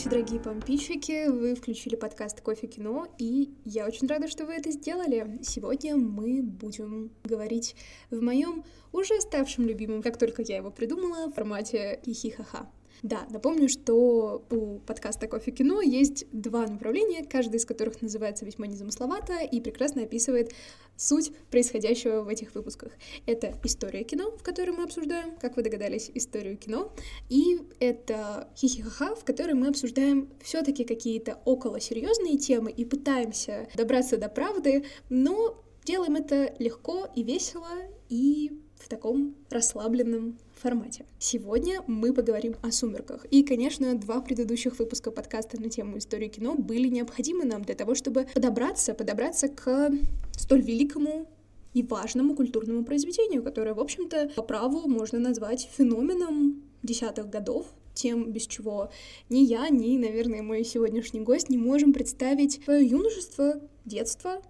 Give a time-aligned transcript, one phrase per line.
[0.00, 1.28] Здравствуйте, дорогие помпичики!
[1.28, 5.38] Вы включили подкаст «Кофе кино», и я очень рада, что вы это сделали.
[5.42, 7.76] Сегодня мы будем говорить
[8.10, 12.70] в моем уже ставшем любимом, как только я его придумала, формате хихихаха.
[13.02, 18.66] Да, напомню, что у подкаста «Кофе кино» есть два направления, каждый из которых называется весьма
[18.66, 20.52] незамысловато и прекрасно описывает
[20.96, 22.92] суть происходящего в этих выпусках.
[23.24, 26.92] Это история кино, в которой мы обсуждаем, как вы догадались, историю кино,
[27.30, 33.66] и это хихихаха, в которой мы обсуждаем все таки какие-то около серьезные темы и пытаемся
[33.76, 37.70] добраться до правды, но делаем это легко и весело,
[38.10, 41.04] и в таком расслабленном формате.
[41.18, 43.24] Сегодня мы поговорим о «Сумерках».
[43.26, 47.94] И, конечно, два предыдущих выпуска подкаста на тему истории кино были необходимы нам для того,
[47.94, 49.90] чтобы подобраться, подобраться к
[50.36, 51.28] столь великому
[51.74, 58.32] и важному культурному произведению, которое, в общем-то, по праву можно назвать феноменом десятых годов, тем,
[58.32, 58.90] без чего
[59.28, 64.40] ни я, ни, наверное, мой сегодняшний гость не можем представить свое юношество, детство,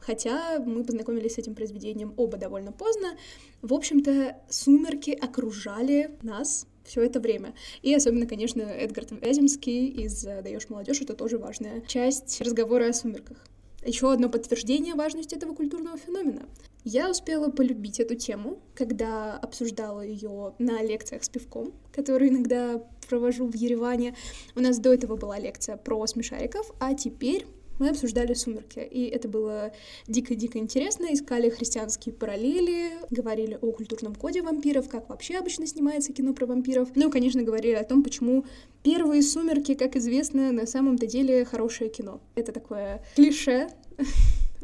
[0.00, 3.16] хотя мы познакомились с этим произведением оба довольно поздно.
[3.62, 7.54] В общем-то, сумерки окружали нас все это время.
[7.82, 13.38] И особенно, конечно, Эдгард Вяземский из «Даешь молодежь»— это тоже важная часть разговора о сумерках.
[13.84, 16.48] Еще одно подтверждение важности этого культурного феномена.
[16.84, 23.46] Я успела полюбить эту тему, когда обсуждала ее на лекциях с пивком, которые иногда провожу
[23.46, 24.16] в Ереване.
[24.56, 27.46] У нас до этого была лекция про смешариков, а теперь
[27.78, 29.72] мы обсуждали «Сумерки», и это было
[30.06, 36.34] дико-дико интересно, искали христианские параллели, говорили о культурном коде вампиров, как вообще обычно снимается кино
[36.34, 38.44] про вампиров, ну и, конечно, говорили о том, почему
[38.82, 42.20] первые «Сумерки», как известно, на самом-то деле хорошее кино.
[42.34, 43.68] Это такое клише,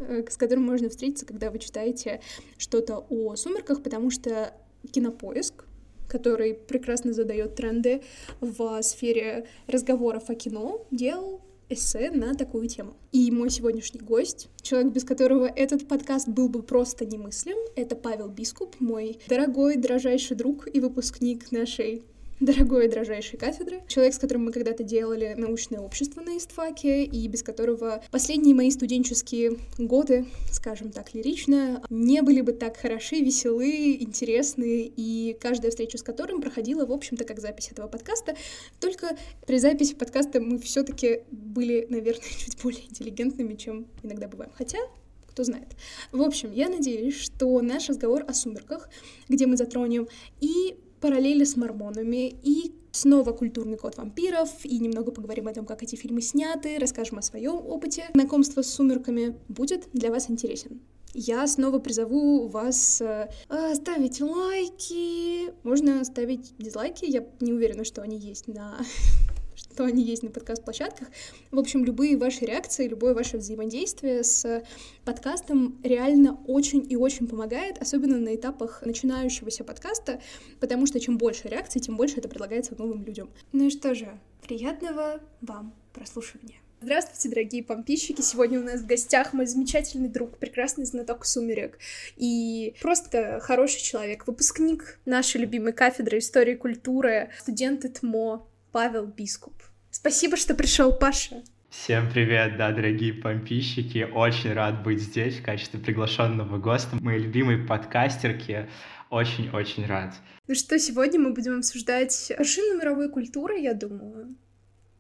[0.07, 2.21] с которым можно встретиться, когда вы читаете
[2.59, 4.53] что-то о «Сумерках», потому что
[4.93, 5.65] кинопоиск,
[6.09, 8.03] который прекрасно задает тренды
[8.41, 12.97] в сфере разговоров о кино, делал эссе на такую тему.
[13.13, 18.29] И мой сегодняшний гость, человек, без которого этот подкаст был бы просто немыслим, это Павел
[18.29, 22.05] Бискуп, мой дорогой, дрожайший друг и выпускник нашей
[22.45, 27.27] дорогой и дрожайшей кафедры, человек, с которым мы когда-то делали научное общество на истфаке, и
[27.29, 33.97] без которого последние мои студенческие годы, скажем так, лирично, не были бы так хороши, веселы,
[34.01, 38.37] интересны, и каждая встреча с которым проходила, в общем-то, как запись этого подкаста,
[38.81, 39.17] только
[39.47, 44.53] при записи подкаста мы все таки были, наверное, чуть более интеллигентными, чем иногда бываем.
[44.55, 44.79] Хотя,
[45.29, 45.69] кто знает.
[46.13, 48.89] В общем, я надеюсь, что наш разговор о сумерках,
[49.29, 50.07] где мы затронем
[50.41, 55.83] и параллели с мормонами и снова культурный код вампиров, и немного поговорим о том, как
[55.83, 60.81] эти фильмы сняты, расскажем о своем опыте знакомства с сумерками, будет для вас интересен.
[61.13, 63.29] Я снова призову вас э,
[63.75, 65.53] ставить лайки.
[65.63, 68.79] Можно ставить дизлайки, я не уверена, что они есть на
[69.75, 71.09] что они есть на подкаст-площадках.
[71.51, 74.63] В общем, любые ваши реакции, любое ваше взаимодействие с
[75.05, 80.21] подкастом реально очень и очень помогает, особенно на этапах начинающегося подкаста,
[80.61, 83.31] потому что чем больше реакций, тем больше это предлагается новым людям.
[83.51, 86.59] Ну и что же, приятного вам прослушивания.
[86.81, 88.21] Здравствуйте, дорогие помпищики!
[88.21, 91.81] Сегодня у нас в гостях мой замечательный друг, прекрасный знаток сумерек
[92.17, 99.55] и просто хороший человек, выпускник нашей любимой кафедры истории и культуры, студент ТМО, Павел Бискуп.
[99.93, 101.45] Спасибо, что пришел, Паша.
[101.71, 104.05] Всем привет, да, дорогие помпищики.
[104.13, 106.97] Очень рад быть здесь в качестве приглашенного гостя.
[107.01, 108.69] Мои любимые подкастерки.
[109.11, 110.15] Очень-очень рад.
[110.49, 114.35] Ну что, сегодня мы будем обсуждать вершину мировой культуры, я думаю.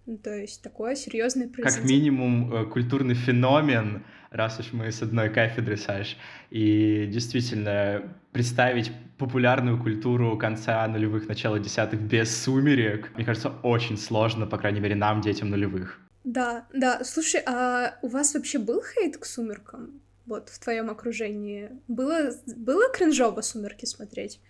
[0.06, 1.82] Ну, то есть такое серьезное произведение.
[1.82, 4.04] Как минимум э, культурный феномен,
[4.34, 6.16] раз уж мы с одной кафедры, Саш.
[6.50, 8.02] И действительно,
[8.32, 14.80] представить популярную культуру конца нулевых, начала десятых без сумерек, мне кажется, очень сложно, по крайней
[14.80, 16.00] мере, нам, детям нулевых.
[16.24, 17.04] Да, да.
[17.04, 20.00] Слушай, а у вас вообще был хейт к сумеркам?
[20.26, 24.40] Вот в твоем окружении было было кринжово сумерки смотреть?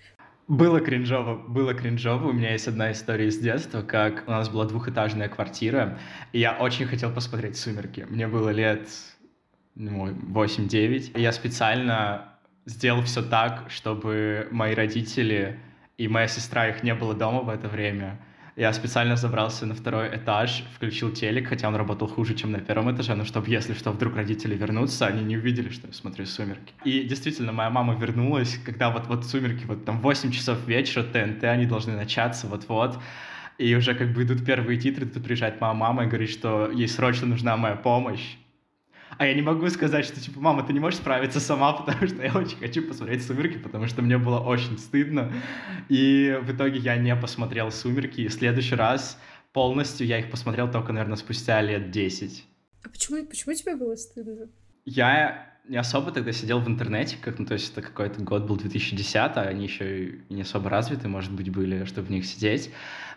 [0.47, 2.29] Было кринжово, было кринжово.
[2.29, 5.99] У меня есть одна история из детства, как у нас была двухэтажная квартира,
[6.33, 8.07] и я очень хотел посмотреть «Сумерки».
[8.11, 8.87] Мне было лет
[9.75, 11.19] ну, 8-9.
[11.19, 12.35] Я специально
[12.67, 15.59] сделал все так, чтобы мои родители
[15.99, 18.19] и моя сестра, их не было дома в это время.
[18.57, 22.95] Я специально забрался на второй этаж, включил телек, хотя он работал хуже, чем на первом
[22.95, 26.73] этаже, но чтобы, если что, вдруг родители вернутся, они не увидели, что я смотрю «Сумерки».
[26.85, 31.67] И действительно, моя мама вернулась, когда вот-вот «Сумерки», вот там 8 часов вечера, ТНТ, они
[31.67, 33.01] должны начаться вот-вот.
[33.59, 36.87] И уже как бы идут первые титры, тут приезжает моя мама и говорит, что ей
[36.87, 38.37] срочно нужна моя помощь.
[39.17, 42.23] А я не могу сказать, что, типа, мама, ты не можешь справиться сама, потому что
[42.23, 45.33] я очень хочу посмотреть «Сумерки», потому что мне было очень стыдно.
[45.89, 49.19] И в итоге я не посмотрел «Сумерки», и в следующий раз
[49.53, 52.45] полностью я их посмотрел только, наверное, спустя лет 10.
[52.85, 54.49] А почему, почему тебе было стыдно?
[54.85, 58.57] Я не особо тогда сидел в интернете, как, ну, то есть это какой-то год был
[58.57, 62.71] 2010, а они еще и не особо развиты, может быть, были, чтобы в них сидеть.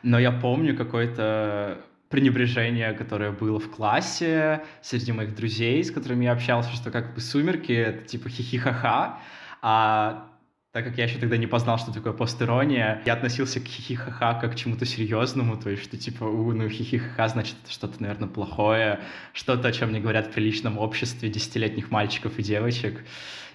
[0.04, 6.32] Но я помню какое-то пренебрежение, которое было в классе среди моих друзей, с которыми я
[6.32, 9.20] общался, что как бы «Сумерки»— это типа хихихаха,
[9.62, 10.32] а
[10.72, 14.54] так как я еще тогда не познал, что такое постерония, я относился к хихихаха как
[14.54, 19.00] к чему-то серьезному, то есть, что типа, у, ну хихихаха значит что-то, наверное, плохое,
[19.34, 23.04] что-то, о чем не говорят в приличном обществе десятилетних мальчиков и девочек,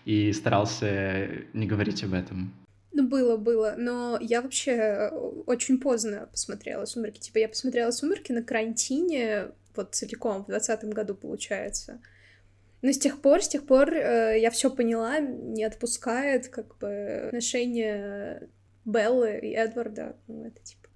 [0.05, 2.53] и старался не говорить об этом.
[2.95, 5.11] Ну, было, было, но я вообще
[5.47, 7.21] очень поздно посмотрела «Сумерки».
[7.21, 12.01] Типа, я посмотрела «Сумерки» на карантине, вот целиком, в двадцатом году, получается.
[12.83, 17.27] Но с тех пор, с тех пор э, я все поняла, не отпускает как бы
[17.29, 18.49] отношения
[18.85, 20.17] Беллы и Эдварда.
[20.27, 20.89] Ну, это типа,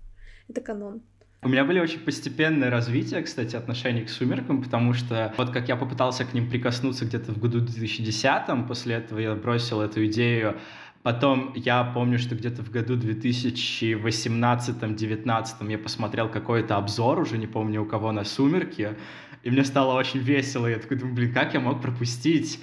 [0.48, 1.02] это канон.
[1.42, 5.76] У меня были очень постепенное развитие, кстати, отношений к «Сумеркам», потому что вот как я
[5.76, 10.58] попытался к ним прикоснуться где-то в году 2010, после этого я бросил эту идею,
[11.06, 17.82] Потом я помню, что где-то в году 2018-2019 я посмотрел какой-то обзор, уже не помню
[17.82, 18.96] у кого, на «Сумерки»,
[19.44, 20.66] и мне стало очень весело.
[20.66, 22.60] Я такой думаю, блин, как я мог пропустить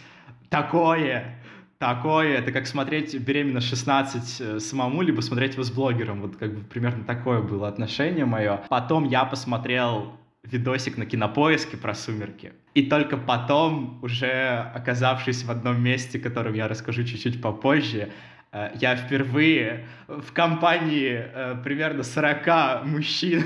[0.50, 1.40] такое?
[1.78, 6.19] Такое, это как смотреть «Беременна 16» э, самому, либо смотреть его с блогером.
[6.19, 8.62] Вот как бы примерно такое было отношение мое.
[8.68, 12.51] Потом я посмотрел видосик на кинопоиске про сумерки.
[12.74, 18.12] И только потом, уже оказавшись в одном месте, которым я расскажу чуть-чуть попозже,
[18.76, 23.44] я впервые в компании э, примерно 40 мужчин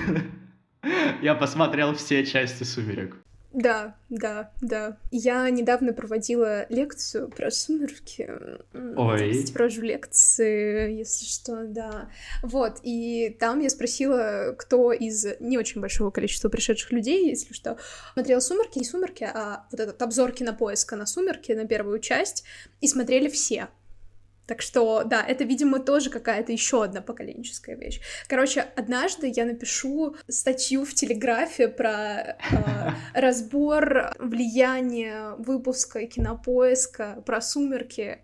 [1.22, 3.16] я посмотрел все части «Сумерек».
[3.54, 4.98] Да, да, да.
[5.10, 8.30] Я недавно проводила лекцию про сумерки.
[8.74, 9.32] Ой.
[9.32, 12.12] Кстати, провожу лекции, если что, да.
[12.44, 17.78] Вот, и там я спросила, кто из не очень большого количества пришедших людей, если что,
[18.14, 22.44] смотрел «Сумерки», не «Сумерки», а вот этот обзор кинопоиска на «Сумерки», на первую часть,
[22.82, 23.70] и смотрели все.
[24.48, 28.00] Так что, да, это, видимо, тоже какая-то еще одна поколенческая вещь.
[28.28, 32.36] Короче, однажды я напишу статью в Телеграфе про э,
[33.14, 38.20] разбор влияния выпуска кинопоиска про сумерки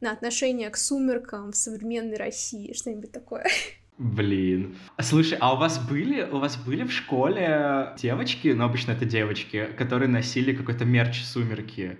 [0.00, 3.46] на отношение к сумеркам в современной России, что-нибудь такое.
[3.98, 4.78] Блин.
[5.00, 9.68] Слушай, а у вас были, у вас были в школе девочки, ну обычно это девочки,
[9.76, 11.98] которые носили какой-то мерч сумерки?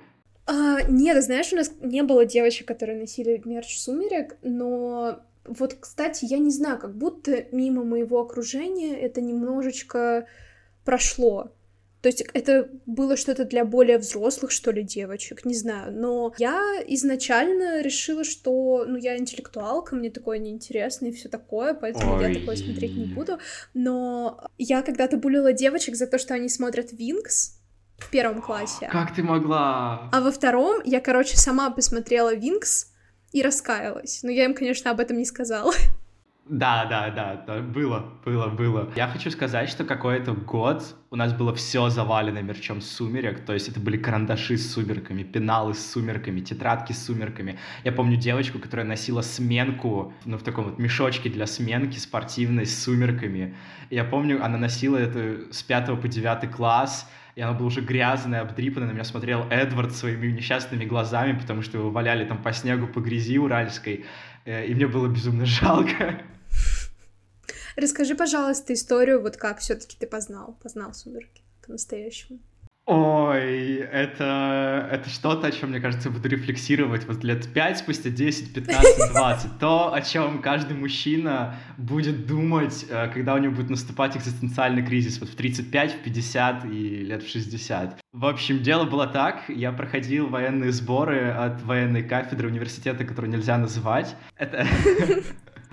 [0.49, 6.25] А, нет, знаешь, у нас не было девочек, которые носили мерч сумерек, но вот, кстати,
[6.25, 10.27] я не знаю, как будто мимо моего окружения это немножечко
[10.87, 11.53] прошло.
[12.01, 15.93] То есть это было что-то для более взрослых, что ли, девочек, не знаю.
[15.93, 22.15] Но я изначально решила, что, ну, я интеллектуалка, мне такое неинтересно и все такое, поэтому
[22.15, 22.33] Ой.
[22.33, 23.39] я такое смотреть не буду.
[23.75, 27.58] Но я когда-то булила девочек за то, что они смотрят Винкс,
[27.99, 28.89] в первом классе.
[28.91, 30.09] Как ты могла?
[30.13, 32.93] А во втором я, короче, сама посмотрела Винкс
[33.33, 34.21] и раскаялась.
[34.23, 35.73] Но я им, конечно, об этом не сказала.
[36.49, 38.91] Да, да, да, да, было, было, было.
[38.97, 43.69] Я хочу сказать, что какой-то год у нас было все завалено мерчом сумерек, то есть
[43.69, 47.59] это были карандаши с сумерками, пеналы с сумерками, тетрадки с сумерками.
[47.85, 52.83] Я помню девочку, которая носила сменку, ну, в таком вот мешочке для сменки спортивной с
[52.83, 53.55] сумерками.
[53.91, 57.07] Я помню, она носила это с 5 по 9 класс,
[57.39, 61.79] и она была уже грязная, обдрипанная, на меня смотрел Эдвард своими несчастными глазами, потому что
[61.79, 64.07] его валяли там по снегу, по грязи уральской,
[64.45, 66.21] э, и мне было безумно жалко.
[67.77, 72.41] Расскажи, пожалуйста, историю, вот как все таки ты познал, познал «Сумерки» по-настоящему.
[72.91, 78.55] Ой, это, это что-то, о чем, мне кажется, буду рефлексировать вот лет 5, спустя 10,
[78.55, 79.59] 15, 20.
[79.59, 85.21] То, о чем каждый мужчина будет думать, э, когда у него будет наступать экзистенциальный кризис
[85.21, 88.01] вот в 35, в 50 и лет в 60.
[88.15, 89.43] В общем, дело было так.
[89.51, 94.17] Я проходил военные сборы от военной кафедры университета, которую нельзя называть.
[94.39, 94.67] Это...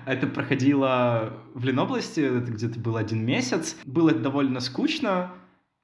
[0.04, 3.76] Это проходило в Ленобласти, это где-то был один месяц.
[3.84, 5.32] Было довольно скучно,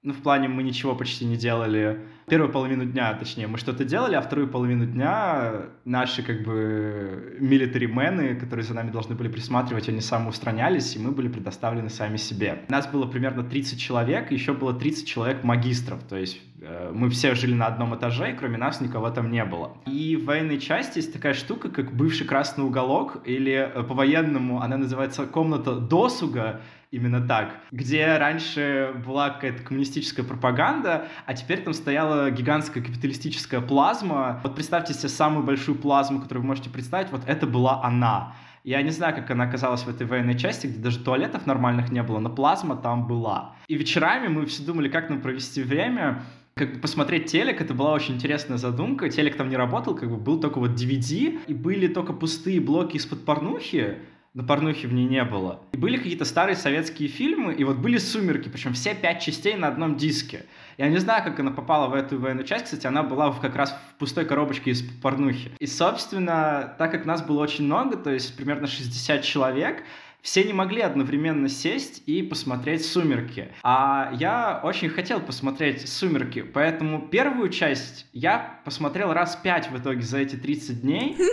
[0.02, 2.00] ну, в плане мы ничего почти не делали.
[2.26, 8.34] Первую половину дня, точнее, мы что-то делали, а вторую половину дня наши, как бы, милитаримены,
[8.34, 12.62] которые за нами должны были присматривать, они самоустранялись, и мы были предоставлены сами себе.
[12.68, 17.36] Нас было примерно 30 человек, еще было 30 человек магистров, то есть э, мы все
[17.36, 19.76] жили на одном этаже, и кроме нас никого там не было.
[19.86, 24.78] И в военной части есть такая штука, как бывший красный уголок, или э, по-военному она
[24.78, 26.60] называется комната досуга,
[26.92, 34.40] именно так, где раньше была какая-то коммунистическая пропаганда, а теперь там стояла гигантская капиталистическая плазма.
[34.44, 38.34] Вот представьте себе самую большую плазму, которую вы можете представить, вот это была она.
[38.62, 42.02] Я не знаю, как она оказалась в этой военной части, где даже туалетов нормальных не
[42.02, 43.56] было, но плазма там была.
[43.66, 46.22] И вечерами мы все думали, как нам провести время
[46.54, 49.08] как бы посмотреть телек, это была очень интересная задумка.
[49.08, 52.96] Телек там не работал, как бы был только вот DVD, и были только пустые блоки
[52.98, 53.96] из-под порнухи,
[54.34, 55.60] но порнухи в ней не было.
[55.72, 59.68] И были какие-то старые советские фильмы, и вот были «Сумерки», причем все пять частей на
[59.68, 60.46] одном диске.
[60.78, 63.56] Я не знаю, как она попала в эту военную часть, кстати, она была в, как
[63.56, 65.52] раз в пустой коробочке из порнухи.
[65.58, 69.82] И, собственно, так как нас было очень много, то есть примерно 60 человек,
[70.22, 73.48] все не могли одновременно сесть и посмотреть «Сумерки».
[73.62, 80.02] А я очень хотел посмотреть «Сумерки», поэтому первую часть я посмотрел раз пять в итоге
[80.02, 81.16] за эти 30 дней.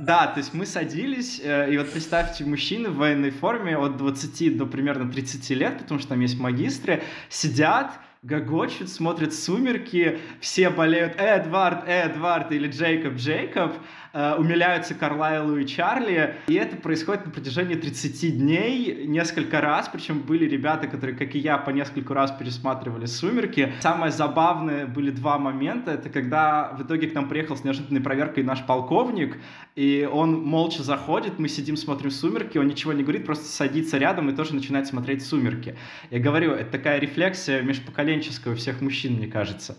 [0.00, 4.56] Да, то есть мы садились, э, и вот представьте, мужчины в военной форме от 20
[4.56, 7.92] до примерно 30 лет, потому что там есть магистры, сидят,
[8.24, 13.74] гогочут, смотрят «Сумерки», все болеют «Эдвард, Эдвард» или «Джейкоб, Джейкоб»,
[14.14, 20.20] э, умиляются Карлайлу и Чарли, и это происходит на протяжении 30 дней несколько раз, причем
[20.20, 23.72] были ребята, которые, как и я, по несколько раз пересматривали «Сумерки».
[23.80, 28.44] Самое забавное были два момента, это когда в итоге к нам приехал с неожиданной проверкой
[28.44, 29.36] наш полковник,
[29.74, 34.30] и он молча заходит, мы сидим, смотрим «Сумерки», он ничего не говорит, просто садится рядом
[34.30, 35.76] и тоже начинает смотреть «Сумерки».
[36.10, 39.76] Я говорю, это такая рефлексия межпоколенческая у всех мужчин, мне кажется.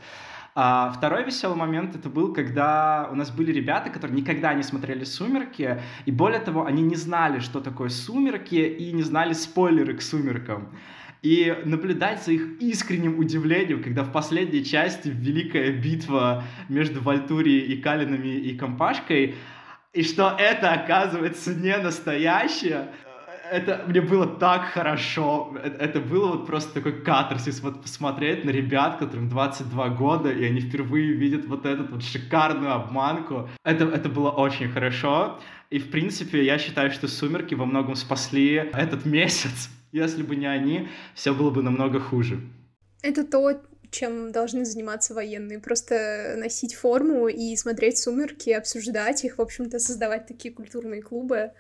[0.58, 5.04] А второй веселый момент это был, когда у нас были ребята, которые никогда не смотрели
[5.04, 10.02] «Сумерки», и более того, они не знали, что такое «Сумерки», и не знали спойлеры к
[10.02, 10.70] «Сумеркам».
[11.22, 17.82] И наблюдать за их искренним удивлением, когда в последней части великая битва между Вальтурией и
[17.82, 19.36] Калинами и Компашкой,
[19.92, 22.92] и что это оказывается не настоящее,
[23.52, 25.56] это мне было так хорошо.
[25.64, 30.44] Это, это было вот просто такой катарсис, вот посмотреть на ребят, которым 22 года, и
[30.46, 33.50] они впервые видят вот эту вот шикарную обманку.
[33.64, 35.40] Это, это было очень хорошо.
[35.70, 39.70] И, в принципе, я считаю, что «Сумерки» во многом спасли этот месяц.
[39.92, 42.40] Если бы не они, все было бы намного хуже.
[43.02, 43.62] Это то,
[43.92, 45.60] чем должны заниматься военные.
[45.60, 51.52] Просто носить форму и смотреть «Сумерки», обсуждать их, в общем-то, создавать такие культурные клубы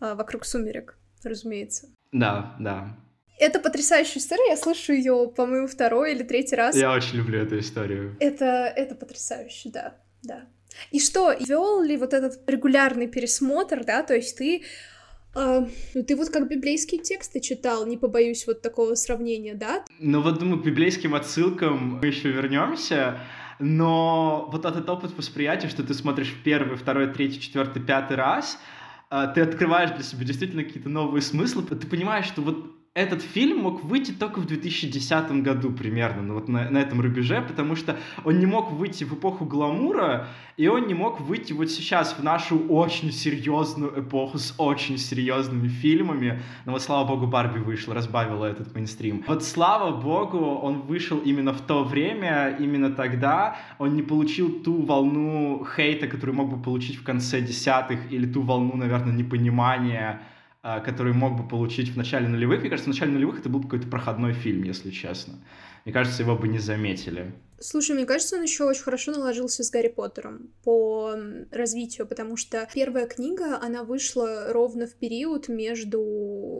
[0.00, 1.88] а, вокруг «Сумерек» разумеется.
[2.12, 2.96] Да, да.
[3.38, 6.76] Это потрясающая история, я слышу ее, по-моему, второй или третий раз.
[6.76, 8.16] Я очень люблю эту историю.
[8.20, 10.42] Это, это потрясающе, да, да.
[10.90, 14.62] И что, вел ли вот этот регулярный пересмотр, да, то есть ты
[15.34, 19.84] а, ну, ты вот как библейские тексты читал, не побоюсь вот такого сравнения, да?
[20.00, 23.20] Ну вот, думаю, к библейским отсылкам мы еще вернемся,
[23.60, 28.58] но вот этот опыт восприятия, что ты смотришь первый, второй, третий, четвертый, пятый раз,
[29.10, 33.84] ты открываешь для себя действительно какие-то новые смыслы, ты понимаешь, что вот этот фильм мог
[33.84, 38.40] выйти только в 2010 году примерно, ну, вот на, на этом рубеже, потому что он
[38.40, 42.58] не мог выйти в эпоху гламура, и он не мог выйти вот сейчас в нашу
[42.66, 46.42] очень серьезную эпоху с очень серьезными фильмами.
[46.64, 49.22] Но вот слава богу Барби вышла, разбавила этот мейнстрим.
[49.28, 53.56] Вот слава богу он вышел именно в то время, именно тогда.
[53.78, 58.42] Он не получил ту волну хейта, которую мог бы получить в конце десятых, или ту
[58.42, 60.22] волну, наверное, непонимания
[60.62, 62.60] который мог бы получить в начале нулевых.
[62.60, 65.34] Мне кажется, в начале нулевых это был какой-то проходной фильм, если честно.
[65.84, 67.32] Мне кажется, его бы не заметили.
[67.62, 71.14] Слушай, мне кажется, он еще очень хорошо наложился с Гарри Поттером по
[71.50, 76.00] развитию, потому что первая книга, она вышла ровно в период между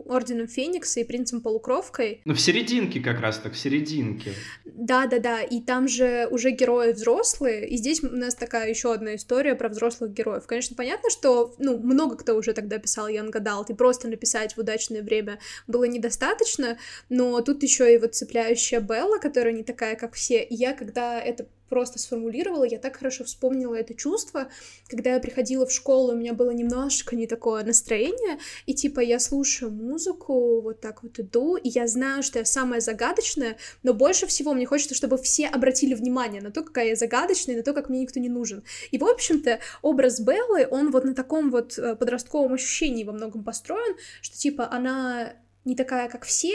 [0.06, 2.20] Орденом Феникса и Принцем Полукровкой.
[2.26, 4.34] Ну, в серединке как раз так, в серединке.
[4.66, 9.54] Да-да-да, и там же уже герои взрослые, и здесь у нас такая еще одна история
[9.54, 10.46] про взрослых героев.
[10.46, 14.58] Конечно, понятно, что, ну, много кто уже тогда писал Young Adult, и просто написать в
[14.58, 16.76] удачное время было недостаточно,
[17.08, 20.89] но тут еще и вот цепляющая Белла, которая не такая, как все, и я, как
[20.90, 24.48] когда это просто сформулировала, я так хорошо вспомнила это чувство,
[24.88, 29.20] когда я приходила в школу, у меня было немножко не такое настроение, и типа я
[29.20, 34.26] слушаю музыку, вот так вот иду, и я знаю, что я самая загадочная, но больше
[34.26, 37.72] всего мне хочется, чтобы все обратили внимание на то, какая я загадочная, и на то,
[37.72, 38.64] как мне никто не нужен.
[38.90, 43.44] И, в общем-то, образ Беллы, он вот на таком вот э, подростковом ощущении во многом
[43.44, 46.54] построен, что типа она не такая, как все,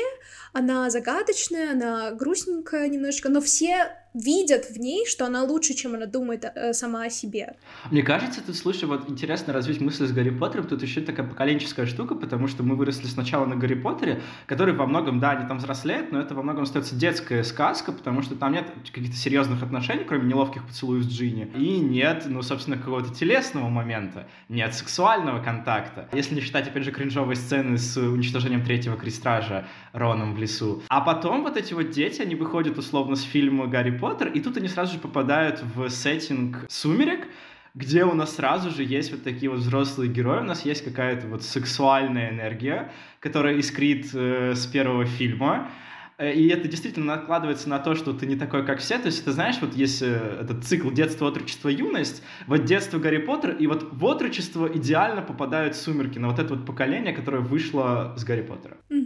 [0.56, 6.06] она загадочная, она грустненькая немножечко, но все видят в ней, что она лучше, чем она
[6.06, 7.56] думает э, сама о себе.
[7.92, 11.86] Мне кажется, тут, слушай, вот интересно развить мысль с Гарри Поттером, тут еще такая поколенческая
[11.86, 15.58] штука, потому что мы выросли сначала на Гарри Поттере, который во многом, да, они там
[15.58, 20.06] взрослеют, но это во многом остается детская сказка, потому что там нет каких-то серьезных отношений,
[20.06, 26.08] кроме неловких поцелуев с Джинни, и нет, ну, собственно, какого-то телесного момента, нет сексуального контакта,
[26.14, 30.82] если не считать, опять же, кринжовой сцены с уничтожением третьего крестража Роном в лесу.
[30.88, 34.58] А потом вот эти вот дети, они выходят условно с фильма Гарри Поттер, и тут
[34.58, 37.28] они сразу же попадают в сеттинг «Сумерек»,
[37.74, 41.28] где у нас сразу же есть вот такие вот взрослые герои, у нас есть какая-то
[41.28, 45.70] вот сексуальная энергия, которая искрит э, с первого фильма,
[46.18, 48.98] Э, и это действительно накладывается на то, что ты не такой, как все.
[48.98, 53.18] То есть, ты знаешь, вот есть э, этот цикл детство, отрочество, юность, вот детство Гарри
[53.18, 58.14] Поттер, и вот в отрочество идеально попадают сумерки на вот это вот поколение, которое вышло
[58.18, 58.78] с Гарри Поттера.
[58.90, 59.00] Угу,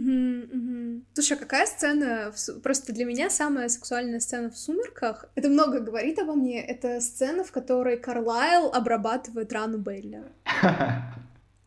[0.52, 0.79] угу.
[1.14, 2.60] Слушай, а какая сцена, в...
[2.60, 7.44] просто для меня самая сексуальная сцена в «Сумерках», это много говорит обо мне, это сцена,
[7.44, 10.22] в которой Карлайл обрабатывает рану Белли.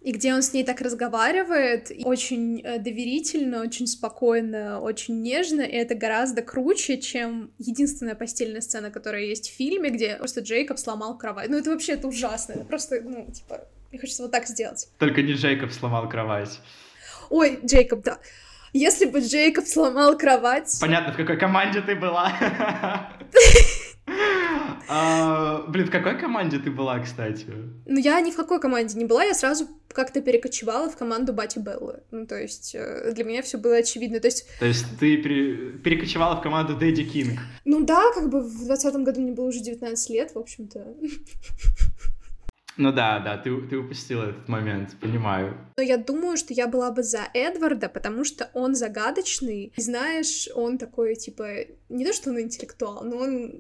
[0.03, 5.75] и где он с ней так разговаривает, очень э, доверительно, очень спокойно, очень нежно, и
[5.75, 11.17] это гораздо круче, чем единственная постельная сцена, которая есть в фильме, где просто Джейкоб сломал
[11.17, 11.49] кровать.
[11.49, 14.89] Ну, это вообще, это ужасно, это просто, ну, типа, мне хочется вот так сделать.
[14.99, 16.59] Только не Джейкоб сломал кровать.
[17.29, 18.19] Ой, Джейкоб, да.
[18.73, 20.77] Если бы Джейкоб сломал кровать...
[20.81, 22.33] Понятно, в какой команде ты была.
[24.89, 27.47] А, блин, в какой команде ты была, кстати?
[27.85, 31.59] Ну, я ни в какой команде не была, я сразу как-то перекочевала в команду Бати
[31.59, 32.01] Беллы.
[32.11, 34.19] Ну, то есть э, для меня все было очевидно.
[34.19, 34.45] То есть...
[34.59, 35.77] То есть ты пере...
[35.77, 37.39] перекочевала в команду Дэдди Кинг?
[37.63, 40.79] Ну да, как бы в двадцатом году мне было уже 19 лет, в общем-то.
[42.77, 45.57] Ну да, да, ты, ты упустила этот момент, понимаю.
[45.77, 49.73] Но я думаю, что я была бы за Эдварда, потому что он загадочный.
[49.75, 51.47] И знаешь, он такой, типа,
[51.89, 53.53] не то, что он интеллектуал, но он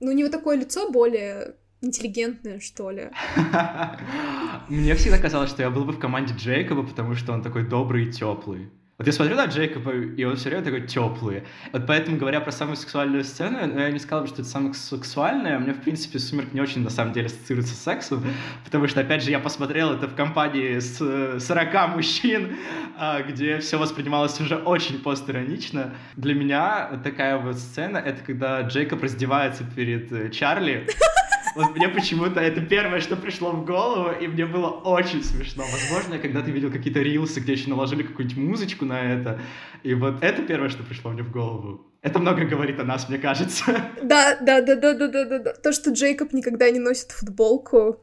[0.00, 3.10] ну, у него такое лицо более интеллигентное, что ли.
[4.68, 8.06] Мне всегда казалось, что я был бы в команде Джейкоба, потому что он такой добрый
[8.06, 8.70] и теплый.
[8.98, 11.42] Вот я смотрю на Джейкоба, и он все время такой теплый.
[11.70, 14.72] Вот поэтому, говоря про самую сексуальную сцену, ну, я не сказал бы, что это самое
[14.72, 15.58] сексуальное.
[15.58, 18.24] Мне, в принципе, «Сумерки» не очень, на самом деле, ассоциируется с сексом,
[18.64, 20.96] потому что, опять же, я посмотрел это в компании с
[21.40, 22.56] 40 мужчин,
[22.98, 25.92] а, где все воспринималось уже очень постиронично.
[26.16, 30.88] Для меня такая вот сцена— это когда Джейкоб раздевается перед э, Чарли,
[31.56, 35.64] вот мне почему-то это первое, что пришло в голову, и мне было очень смешно.
[35.72, 39.40] Возможно, когда ты видел какие-то рилсы, где еще наложили какую-нибудь музычку на это,
[39.82, 41.86] и вот это первое, что пришло мне в голову.
[42.02, 43.64] Это много говорит о нас, мне кажется.
[44.02, 45.52] Да, да, да, да, да, да, да.
[45.54, 48.00] То, что Джейкоб никогда не носит футболку.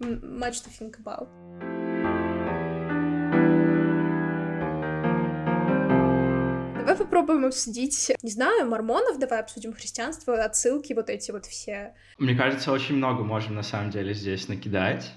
[0.00, 1.28] Much to think about.
[6.96, 11.92] Давай попробуем обсудить, не знаю, мормонов, давай обсудим христианство, отсылки, вот эти вот все.
[12.18, 15.12] Мне кажется, очень много можем на самом деле здесь накидать.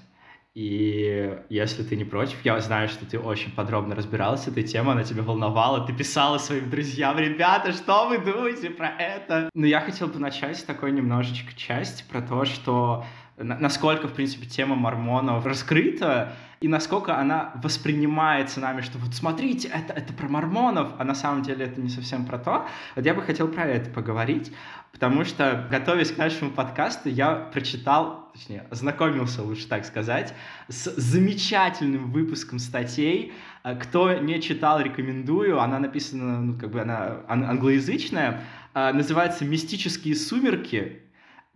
[0.52, 4.92] И если ты не против, я знаю, что ты очень подробно разбиралась с этой темой,
[4.92, 9.48] она тебя волновала, ты писала своим друзьям, ребята, что вы думаете про это?
[9.54, 13.06] Но я хотел бы начать с такой немножечко части про то, что
[13.40, 19.94] насколько, в принципе, тема мормонов раскрыта, и насколько она воспринимается нами, что вот смотрите, это,
[19.94, 22.66] это про мормонов, а на самом деле это не совсем про то.
[22.96, 24.52] Вот я бы хотел про это поговорить,
[24.92, 30.34] потому что, готовясь к нашему подкасту, я прочитал, точнее, ознакомился, лучше так сказать,
[30.68, 33.32] с замечательным выпуском статей.
[33.80, 35.60] Кто не читал, рекомендую.
[35.60, 38.42] Она написана, ну, как бы она англоязычная.
[38.74, 41.00] Называется «Мистические сумерки.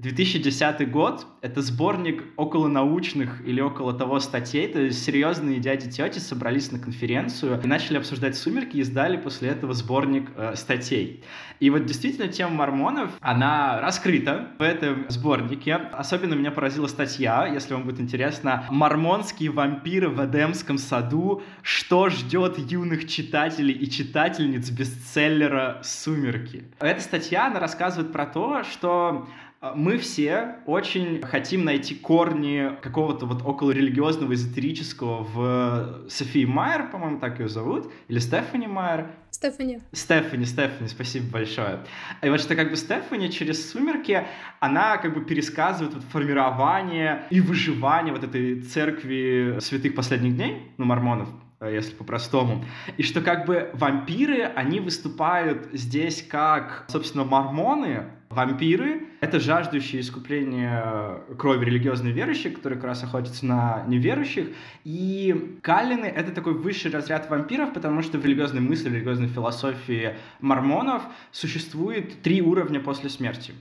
[0.04, 6.70] 2010 год— это сборник около научных или около того статей, то есть серьезные дяди-тети собрались
[6.70, 11.24] на конференцию и начали обсуждать «Сумерки» и издали после этого сборник э, статей.
[11.58, 15.74] И вот действительно тема мормонов, она раскрыта в этом сборнике.
[15.74, 21.42] Особенно меня поразила статья, если вам будет интересно, «Мормонские вампиры в Эдемском саду.
[21.62, 26.64] Что ждет юных читателей и читательниц бестселлера «Сумерки».
[26.78, 29.26] Эта статья, она рассказывает про то, что
[29.74, 37.18] мы все очень хотим найти корни какого-то вот около религиозного, эзотерического в Софии Майер, по-моему,
[37.18, 39.06] так ее зовут, или Стефани Майер.
[39.30, 39.80] Стефани.
[39.92, 41.80] Стефани, Стефани, спасибо большое.
[42.22, 44.26] И вот что как бы Стефани через «Сумерки»,
[44.60, 50.84] она как бы пересказывает вот формирование и выживание вот этой церкви святых последних дней, ну,
[50.84, 51.28] мормонов,
[51.60, 52.64] э, если по-простому.
[52.96, 61.20] И что как бы вампиры, они выступают здесь как, собственно, мормоны, Вампиры— это жаждущие искупления
[61.38, 64.48] крови религиозные верующие, которые как раз охотятся на неверующих.
[64.82, 70.16] И калины— это такой высший разряд вампиров, потому что в религиозной мысли, в религиозной философии
[70.40, 73.54] мормонов существует три уровня после смерти.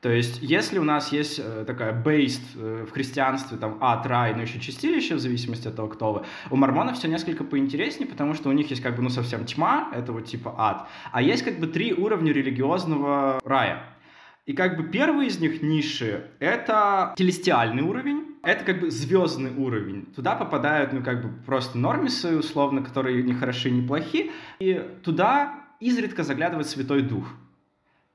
[0.00, 4.32] То есть, если у нас есть э, такая бейст э, в христианстве, там, ад, рай,
[4.32, 8.34] но еще чистилище, в зависимости от того, кто вы, у мормонов все несколько поинтереснее, потому
[8.34, 11.42] что у них есть как бы, ну, совсем тьма, это вот типа ад, а есть
[11.42, 13.82] как бы три уровня религиозного рая.
[14.48, 20.06] И как бы первый из них ниши— это телестиальный уровень, это как бы звездный уровень.
[20.16, 24.30] Туда попадают, ну, как бы просто нормисы, условно, которые не хороши, не плохи.
[24.58, 27.28] И туда изредка заглядывает Святой Дух.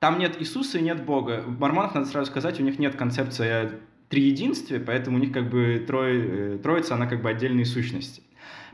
[0.00, 1.44] Там нет Иисуса и нет Бога.
[1.46, 3.70] У мормонов, надо сразу сказать, у них нет концепции
[4.08, 8.24] триединстве, поэтому у них как бы трое, э, троица, она как бы отдельные сущности.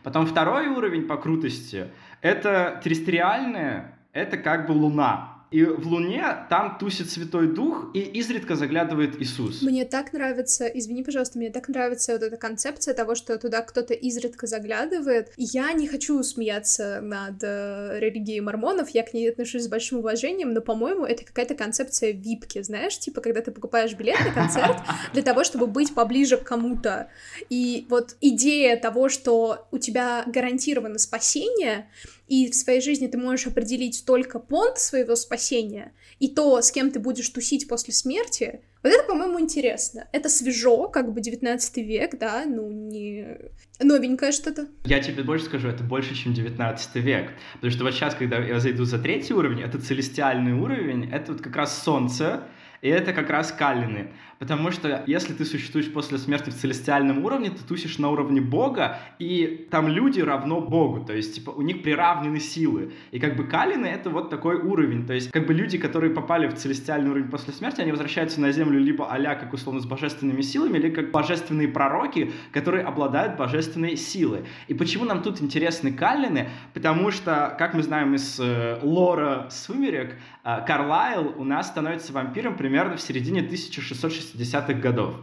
[0.02, 1.88] Потом второй уровень по крутости—
[2.22, 5.29] это террестриальная, это как бы Луна.
[5.50, 9.62] И в Луне там тусит Святой Дух, и изредка заглядывает Иисус.
[9.62, 13.92] Мне так нравится, извини, пожалуйста, мне так нравится вот эта концепция того, что туда кто-то
[13.92, 15.32] изредка заглядывает.
[15.36, 20.52] Я не хочу смеяться над э, религией мормонов, я к ней отношусь с большим уважением,
[20.52, 24.76] но, по-моему, это какая-то концепция випки, знаешь, типа, когда ты покупаешь билет на концерт
[25.12, 27.08] для того, чтобы быть поближе к кому-то.
[27.48, 31.88] И вот идея того, что у тебя гарантировано спасение,
[32.30, 36.92] и в своей жизни ты можешь определить только понт своего спасения и то, с кем
[36.92, 40.06] ты будешь тусить после смерти, вот это, по-моему, интересно.
[40.12, 43.36] Это свежо, как бы 19 век, да, ну, не
[43.80, 44.68] новенькое что-то.
[44.84, 47.32] Я тебе больше скажу, это больше, чем 19 век.
[47.54, 51.42] Потому что вот сейчас, когда я зайду за третий уровень, это целестиальный уровень, это вот
[51.42, 52.44] как раз солнце,
[52.80, 54.12] и это как раз калины.
[54.40, 58.98] Потому что если ты существуешь после смерти в целестиальном уровне, ты тусишь на уровне Бога,
[59.18, 61.04] и там люди равно Богу.
[61.04, 62.94] То есть, типа, у них приравнены силы.
[63.10, 65.06] И как бы калины— это вот такой уровень.
[65.06, 68.50] То есть, как бы люди, которые попали в целестиальный уровень после смерти, они возвращаются на
[68.50, 73.94] землю либо а как условно с божественными силами, или как божественные пророки, которые обладают божественной
[73.98, 74.44] силой.
[74.68, 76.48] И почему нам тут интересны калины?
[76.72, 82.56] Потому что, как мы знаем из э, лора «Сумерек», э, Карлайл у нас становится вампиром
[82.56, 85.14] примерно в середине 1660 60-х годов.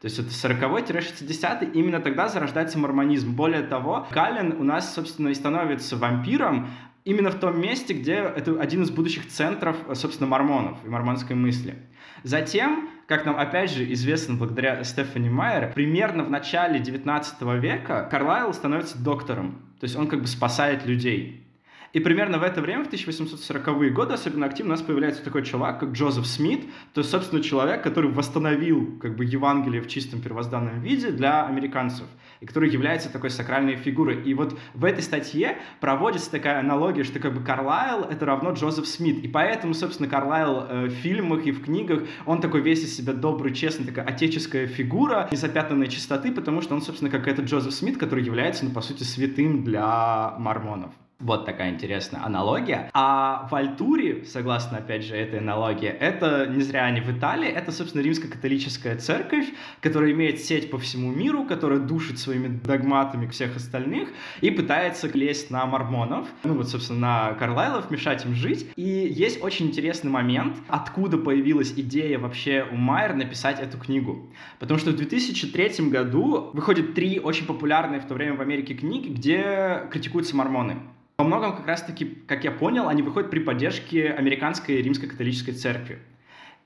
[0.00, 3.34] То есть это 40-60 именно тогда зарождается мормонизм.
[3.34, 6.70] Более того, Каллен у нас, собственно, и становится вампиром
[7.04, 11.74] именно в том месте, где это один из будущих центров, собственно, мормонов и мормонской мысли.
[12.22, 18.52] Затем, как нам опять же известно благодаря Стефани Майер, примерно в начале 19 века Карлайл
[18.54, 19.62] становится доктором.
[19.80, 21.46] То есть он как бы спасает людей.
[21.92, 25.80] И примерно в это время, в 1840-е годы, особенно активно у нас появляется такой чувак,
[25.80, 30.80] как Джозеф Смит, то есть, собственно, человек, который восстановил как бы Евангелие в чистом первозданном
[30.82, 32.06] виде для американцев,
[32.40, 34.22] и который является такой сакральной фигурой.
[34.22, 38.86] И вот в этой статье проводится такая аналогия, что как бы Карлайл— это равно Джозеф
[38.86, 42.96] Смит, и поэтому, собственно, Карлайл э, в фильмах и в книгах, он такой весь из
[42.96, 47.74] себя добрый, честный, такая отеческая фигура, незапятнанной чистоты, потому что он, собственно, как этот Джозеф
[47.74, 50.92] Смит, который является, ну, по сути, святым для мормонов.
[51.20, 52.90] Вот такая интересная аналогия.
[52.94, 57.72] А в Альтуре, согласно, опять же, этой аналогии, это не зря они в Италии, это,
[57.72, 59.46] собственно, римско-католическая церковь,
[59.82, 64.08] которая имеет сеть по всему миру, которая душит своими догматами всех остальных
[64.40, 68.66] и пытается лезть на мормонов, ну вот, собственно, на Карлайлов, мешать им жить.
[68.76, 74.30] И есть очень интересный момент, откуда появилась идея вообще у Майер написать эту книгу.
[74.58, 79.08] Потому что в 2003 году выходят три очень популярные в то время в Америке книги,
[79.08, 80.76] где критикуются мормоны.
[81.20, 85.98] Во многом как раз-таки, как я понял, они выходят при поддержке американской римской католической церкви.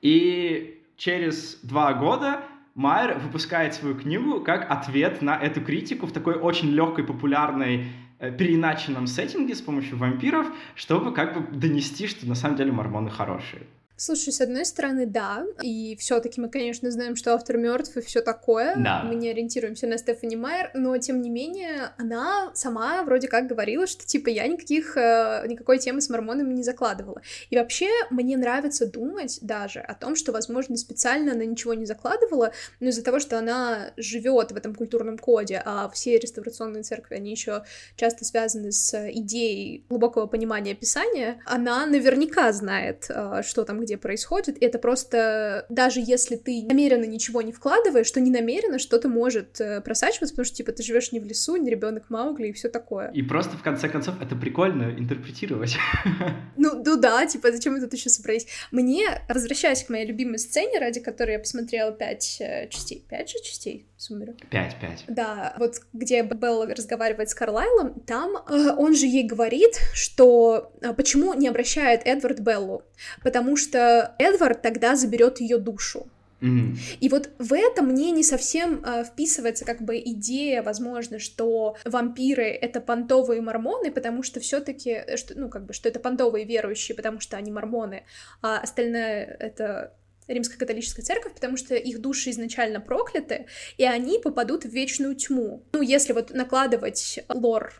[0.00, 2.40] И через два года
[2.76, 7.86] Майер выпускает свою книгу как ответ на эту критику в такой очень легкой, популярной,
[8.20, 13.10] э, переиначенном сеттинге с помощью вампиров, чтобы как бы донести, что на самом деле мормоны
[13.10, 13.62] хорошие.
[13.96, 18.22] Слушай, с одной стороны, да, и все-таки мы, конечно, знаем, что автор мертв и все
[18.22, 18.74] такое.
[18.76, 19.04] Да.
[19.04, 23.86] Мы не ориентируемся на Стефани Майер, но тем не менее она сама вроде как говорила,
[23.86, 27.22] что типа я никаких э, никакой темы с мормонами не закладывала.
[27.50, 32.52] И вообще мне нравится думать даже о том, что, возможно, специально она ничего не закладывала,
[32.80, 37.30] но из-за того, что она живет в этом культурном коде, а все реставрационные церкви они
[37.30, 37.62] еще
[37.94, 44.60] часто связаны с идеей глубокого понимания Писания, она наверняка знает, э, что там где происходит,
[44.60, 49.60] и это просто, даже если ты намеренно ничего не вкладываешь, то не намеренно что-то может
[49.60, 52.68] э, просачиваться, потому что, типа, ты живешь не в лесу, не ребенок Маугли и все
[52.68, 53.10] такое.
[53.12, 55.76] И просто, в конце концов, это прикольно интерпретировать.
[56.56, 58.46] Ну, ну да, типа, зачем мы тут еще собрались?
[58.70, 63.38] Мне, возвращаясь к моей любимой сцене, ради которой я посмотрела пять э, частей, пять же
[63.42, 64.36] частей «Сумерек»?
[64.48, 65.04] Пять, пять.
[65.08, 71.34] Да, вот где Белла разговаривает с Карлайлом, там э, он же ей говорит, что почему
[71.34, 72.82] не обращает Эдвард Беллу,
[73.22, 76.06] потому что что Эдвард тогда заберет ее душу.
[76.40, 76.98] Mm-hmm.
[77.00, 82.44] И вот в это мне не совсем э, вписывается как бы идея, возможно, что вампиры
[82.44, 87.18] это понтовые мормоны, потому что все-таки, э, ну как бы, что это понтовые верующие, потому
[87.18, 88.04] что они мормоны,
[88.42, 89.94] а остальное это
[90.28, 95.64] римско-католическая церковь, потому что их души изначально прокляты, и они попадут в вечную тьму.
[95.72, 97.72] Ну, если вот накладывать лор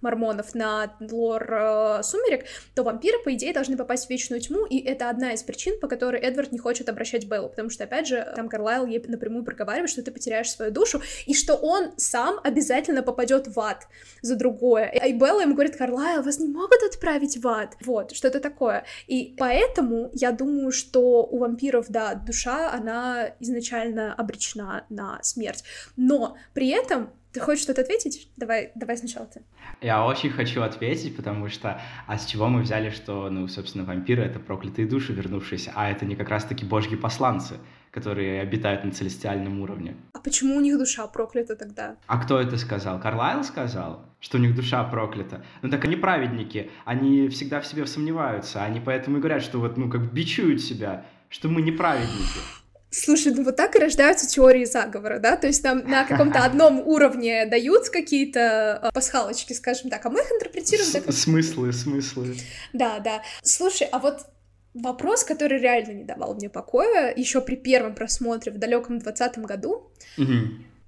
[0.00, 4.78] мормонов на лор э, сумерек, то вампиры, по идее, должны попасть в вечную тьму, и
[4.78, 8.32] это одна из причин, по которой Эдвард не хочет обращать Беллу, потому что, опять же,
[8.36, 13.02] там Карлайл ей напрямую проговаривает, что ты потеряешь свою душу, и что он сам обязательно
[13.02, 13.86] попадет в ад
[14.22, 14.86] за другое.
[14.86, 17.76] И Белла ему говорит, Карлайл, вас не могут отправить в ад.
[17.80, 18.84] Вот, что-то такое.
[19.06, 25.64] И поэтому я думаю, что у вампиров, да, душа, она изначально обречена на смерть.
[25.96, 28.30] Но при этом ты хочешь что-то ответить?
[28.36, 29.42] Давай, давай сначала ты.
[29.80, 34.22] Я очень хочу ответить, потому что а с чего мы взяли, что, ну, собственно, вампиры—
[34.24, 37.58] это проклятые души, вернувшиеся, а это не как раз-таки божьи посланцы,
[37.90, 39.96] которые обитают на целестиальном уровне.
[40.14, 41.96] А почему у них душа проклята тогда?
[42.06, 43.00] А кто это сказал?
[43.00, 45.44] Карлайл сказал, что у них душа проклята?
[45.62, 49.76] Ну так они праведники, они всегда в себе сомневаются, они поэтому и говорят, что вот,
[49.76, 52.40] ну, как бичуют себя, что мы не праведники.
[52.90, 55.36] Слушай, ну вот так и рождаются теории заговора, да?
[55.36, 60.20] То есть там на каком-то одном уровне дают какие-то э, пасхалочки, скажем так, а мы
[60.20, 61.12] их интерпретируем так...
[61.12, 62.36] Смыслы, смыслы.
[62.72, 63.22] Да, да.
[63.42, 64.26] Слушай, а вот
[64.72, 69.90] вопрос, который реально не давал мне покоя еще при первом просмотре в далеком двадцатом году.
[70.16, 70.32] Угу.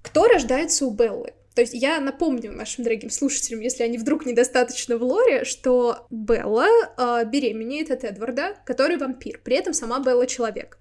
[0.01, 1.33] Кто рождается у Беллы?
[1.53, 6.67] То есть я напомню нашим дорогим слушателям, если они вдруг недостаточно в лоре, что Белла
[6.97, 10.77] э, беременеет от Эдварда, который вампир, при этом сама Белла человек.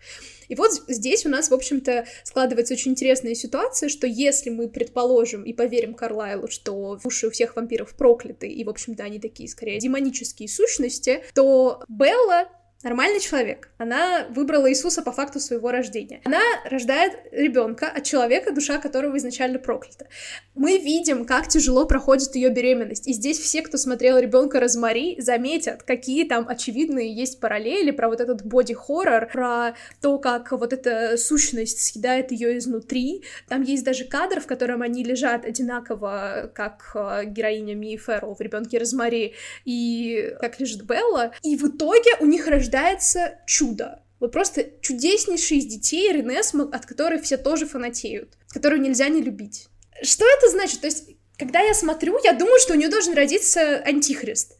[0.50, 5.44] И вот здесь у нас, в общем-то, складывается очень интересная ситуация, что если мы предположим
[5.44, 9.78] и поверим Карлайлу, что уши у всех вампиров прокляты, и, в общем-то, они такие, скорее,
[9.78, 12.48] демонические сущности, то Белла
[12.82, 13.68] Нормальный человек.
[13.76, 16.22] Она выбрала Иисуса по факту своего рождения.
[16.24, 20.06] Она рождает ребенка от человека, душа которого изначально проклята.
[20.54, 23.06] Мы видим, как тяжело проходит ее беременность.
[23.06, 28.20] И здесь все, кто смотрел ребенка Розмари, заметят, какие там очевидные есть параллели про вот
[28.22, 33.24] этот боди-хоррор, про то, как вот эта сущность съедает ее изнутри.
[33.48, 38.40] Там есть даже кадр, в котором они лежат одинаково, как э, героиня Мии Феррелл в
[38.40, 39.34] ребенке Розмари
[39.66, 41.32] и как лежит Белла.
[41.42, 44.02] И в итоге у них рождается рождается чудо.
[44.20, 49.68] Вот просто чудеснейший из детей Ренесма, от которой все тоже фанатеют, которую нельзя не любить.
[50.02, 50.80] Что это значит?
[50.80, 54.58] То есть, когда я смотрю, я думаю, что у нее должен родиться антихрист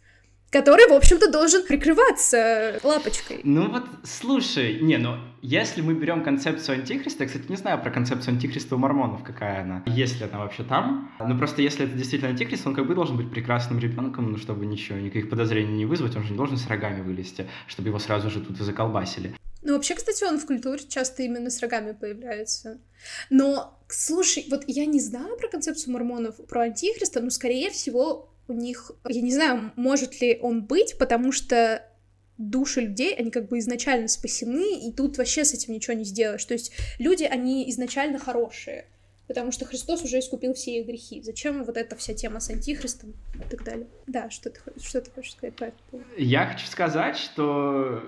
[0.51, 3.41] который, в общем-то, должен прикрываться лапочкой.
[3.45, 7.91] Ну вот, слушай, не, ну, если мы берем концепцию антихриста, я, кстати, не знаю про
[7.91, 12.31] концепцию антихриста у мормонов, какая она, если она вообще там, ну просто если это действительно
[12.31, 16.17] антихрист, он как бы должен быть прекрасным ребенком, ну, чтобы ничего, никаких подозрений не вызвать,
[16.17, 19.35] он же не должен с рогами вылезти, чтобы его сразу же тут и заколбасили.
[19.63, 22.81] Ну, вообще, кстати, он в культуре часто именно с рогами появляется.
[23.29, 28.55] Но, слушай, вот я не знаю про концепцию мормонов, про антихриста, но, скорее всего, у
[28.55, 31.87] них, я не знаю, может ли он быть, потому что
[32.37, 36.45] души людей, они как бы изначально спасены, и тут вообще с этим ничего не сделаешь.
[36.45, 38.87] То есть люди, они изначально хорошие,
[39.29, 41.23] потому что Христос уже искупил все их грехи.
[41.23, 43.87] Зачем вот эта вся тема с антихристом и так далее?
[44.07, 48.03] Да, что ты, что ты хочешь сказать по этому Я хочу сказать, что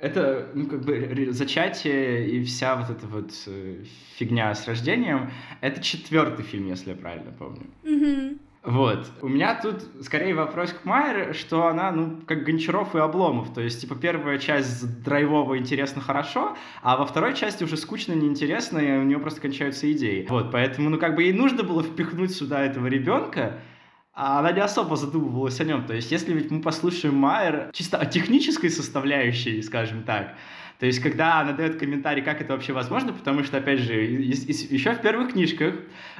[0.00, 3.84] это, ну, как бы, зачатие и вся вот эта вот э,
[4.16, 7.66] фигня с рождением, это четвертый фильм, если я правильно помню.
[7.84, 8.38] Угу.
[8.62, 9.06] Вот.
[9.22, 13.54] У меня тут скорее вопрос к Майер, что она, ну, как Гончаров и Обломов.
[13.54, 18.78] То есть, типа, первая часть драйвово интересно хорошо, а во второй части уже скучно, неинтересно,
[18.78, 20.26] и у нее просто кончаются идеи.
[20.28, 23.60] Вот, поэтому, ну, как бы ей нужно было впихнуть сюда этого ребенка,
[24.12, 25.86] а она не особо задумывалась о нем.
[25.86, 30.34] То есть, если ведь мы послушаем Майер чисто о технической составляющей, скажем так,
[30.80, 34.94] то есть, когда она дает комментарий, как это вообще возможно, потому что, опять же, еще
[34.94, 35.74] в первых книжках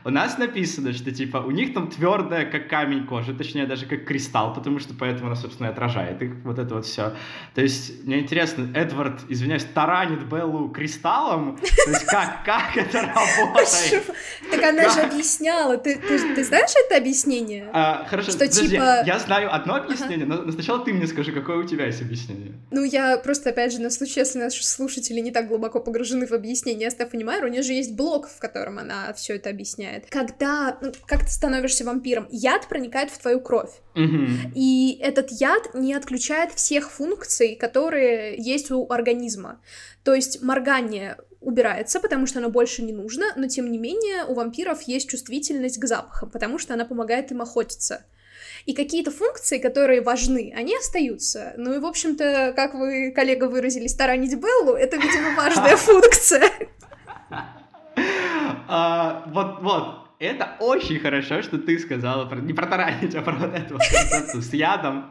[0.05, 4.05] у нас написано, что, типа, у них там твердая, как камень кожа, точнее, даже как
[4.05, 7.15] кристалл, потому что поэтому она, собственно, и отражает их, вот это вот все.
[7.55, 11.57] То есть, мне интересно, Эдвард, извиняюсь, таранит Беллу кристаллом?
[11.57, 14.15] То есть, как, как это работает?
[14.51, 15.79] Так она же объясняла.
[15.79, 17.71] Ты, ты, знаешь это объяснение?
[17.73, 19.05] А, хорошо, что, типа...
[19.07, 22.53] я знаю одно объяснение, но сначала ты мне скажи, какое у тебя есть объяснение.
[22.71, 26.33] Ну, я просто, опять же, на случай, если наши слушатели не так глубоко погружены в
[26.33, 30.07] объяснение Стефани Майер, у нее же есть блог, в котором она все это объясняет.
[30.11, 33.71] Когда, ну, как ты становишься вампиром, яд проникает в твою кровь.
[33.95, 34.53] Угу.
[34.55, 39.61] И этот яд не отключает всех функций, которые есть у организма.
[40.03, 44.35] То есть моргание убирается, потому что оно больше не нужно, но тем не менее у
[44.35, 48.05] вампиров есть чувствительность к запахам, потому что она помогает им охотиться.
[48.67, 51.55] И какие-то функции, которые важны, они остаются.
[51.57, 56.51] Ну и, в общем-то, как вы, коллега, выразились, таранить Беллу, это, видимо, важная функция.
[58.69, 63.33] А, вот, вот, это очень хорошо, что ты сказала про, не про таранить, а про
[63.33, 65.11] вот эту концепцию с ядом,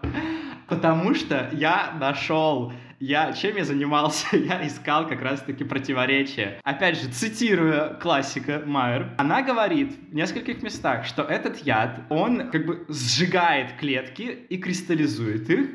[0.68, 4.36] потому что я нашел я, чем я занимался?
[4.38, 6.60] Я искал как раз-таки противоречия.
[6.64, 12.66] Опять же, цитируя классика Майер, она говорит в нескольких местах, что этот яд, он как
[12.66, 15.70] бы сжигает клетки и кристаллизует их,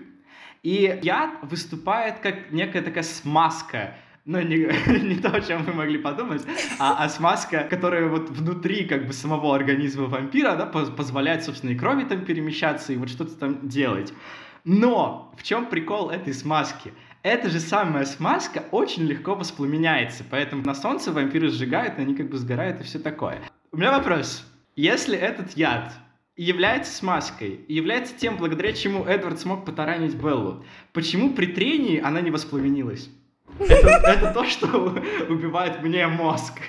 [0.63, 4.57] и яд выступает как некая такая смазка, ну, не,
[5.03, 6.43] не то, о чем вы могли подумать,
[6.79, 11.77] а, а смазка, которая вот внутри как бы самого организма вампира, да, позволяет, собственно, и
[11.77, 14.13] крови там перемещаться, и вот что-то там делать.
[14.65, 16.93] Но в чем прикол этой смазки?
[17.25, 22.37] Эта же самая смазка очень легко воспламеняется, поэтому на солнце вампиры сжигают, они как бы
[22.37, 23.41] сгорают и все такое.
[23.73, 24.45] У меня вопрос.
[24.77, 25.95] Если этот яд
[26.37, 32.31] является смазкой, является тем, благодаря чему Эдвард смог потаранить Беллу, почему при трении она не
[32.31, 33.09] воспламенилась?
[33.59, 34.95] Это, это то, что
[35.31, 36.61] убивает мне мозг.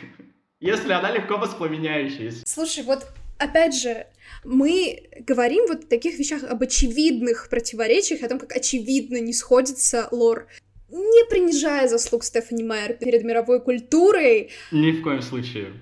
[0.62, 2.44] Если она легко воспламеняющаяся.
[2.46, 3.06] Слушай, вот
[3.38, 4.08] опять же,
[4.44, 10.08] мы говорим вот о таких вещах, об очевидных противоречиях, о том, как очевидно не сходится
[10.12, 10.48] лор
[10.96, 14.52] не принижая заслуг Стефани Майер перед мировой культурой.
[14.72, 15.74] Ни в коем случае.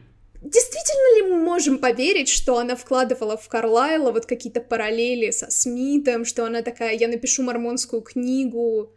[0.42, 6.26] Действительно ли мы можем поверить, что она вкладывала в Карлайла вот какие-то параллели со Смитом,
[6.26, 8.92] что она такая, я напишу мормонскую книгу?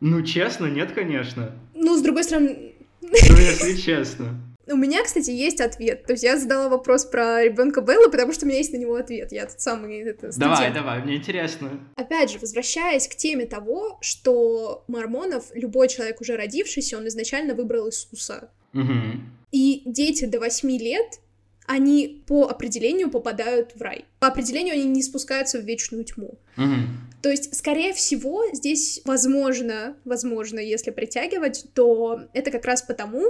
[0.00, 1.52] Ну, честно, нет, конечно.
[1.74, 2.72] Ну, с другой стороны...
[3.02, 4.40] Ну, если честно.
[4.66, 6.04] У меня, кстати, есть ответ.
[6.04, 8.94] То есть я задала вопрос про ребенка Беллы, потому что у меня есть на него
[8.94, 9.32] ответ.
[9.32, 10.38] Я тот самый это, студент.
[10.38, 11.80] Давай, давай, мне интересно.
[11.96, 17.88] Опять же, возвращаясь к теме того, что мормонов любой человек уже родившийся, он изначально выбрал
[17.88, 18.50] Иисуса.
[18.72, 19.20] Угу.
[19.52, 21.20] И дети до 8 лет
[21.66, 24.04] они по определению попадают в рай.
[24.18, 26.38] По определению они не спускаются в вечную тьму.
[26.56, 26.74] Угу.
[27.22, 33.22] То есть, скорее всего, здесь возможно, возможно, если притягивать, то это как раз потому,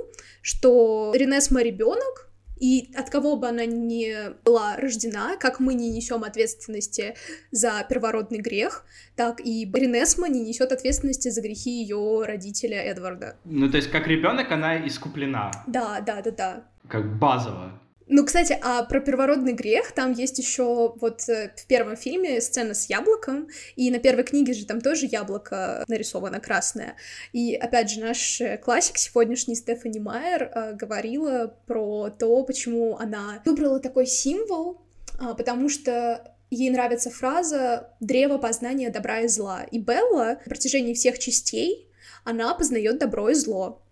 [0.42, 6.25] что Ренесма ребенок, и от кого бы она ни была рождена, как мы не несем
[6.25, 7.14] ответственности
[7.51, 8.85] за первородный грех,
[9.16, 13.37] так и Ренесма не несет ответственности за грехи ее родителя Эдварда.
[13.44, 15.51] Ну, то есть, как ребенок она искуплена.
[15.66, 16.64] Да, да, да, да.
[16.88, 17.81] Как базово.
[18.06, 22.74] Ну, кстати, а про первородный грех там есть еще вот э, в первом фильме сцена
[22.74, 26.96] с яблоком, и на первой книге же там тоже яблоко нарисовано красное.
[27.32, 33.42] И опять же, наш э, классик сегодняшний Стефани Майер э, говорила про то, почему она
[33.46, 34.82] выбрала такой символ,
[35.18, 39.62] э, потому что ей нравится фраза «древо познания добра и зла».
[39.70, 41.88] И Белла на протяжении всех частей
[42.24, 43.84] она познает добро и зло.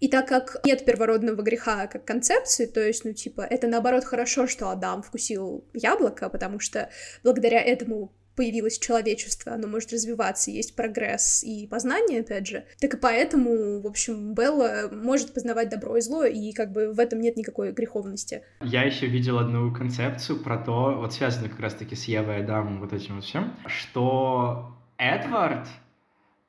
[0.00, 4.46] И так как нет первородного греха как концепции, то есть, ну, типа, это наоборот хорошо,
[4.46, 6.90] что Адам вкусил яблоко, потому что
[7.22, 12.66] благодаря этому появилось человечество, оно может развиваться, есть прогресс и познание, опять же.
[12.80, 17.00] Так и поэтому, в общем, Белла может познавать добро и зло, и как бы в
[17.00, 18.42] этом нет никакой греховности.
[18.60, 22.92] Я еще видел одну концепцию про то, вот связанную как раз-таки с Евой Адамом, вот
[22.92, 25.66] этим вот всем, что Эдвард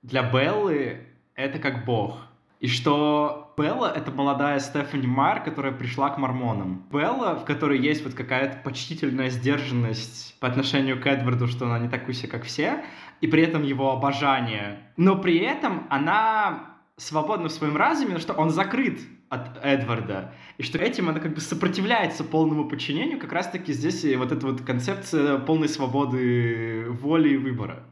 [0.03, 0.99] для Беллы
[1.35, 2.26] это как бог.
[2.59, 6.87] И что Белла— это молодая Стефани Майер, которая пришла к мормонам.
[6.91, 11.87] Белла, в которой есть вот какая-то почтительная сдержанность по отношению к Эдварду, что она не
[11.87, 12.83] такая, как все,
[13.21, 14.91] и при этом его обожание.
[14.97, 20.79] Но при этом она свободна в своем разуме, что он закрыт от Эдварда, и что
[20.79, 25.37] этим она как бы сопротивляется полному подчинению, как раз-таки здесь и вот эта вот концепция
[25.37, 27.83] полной свободы воли и выбора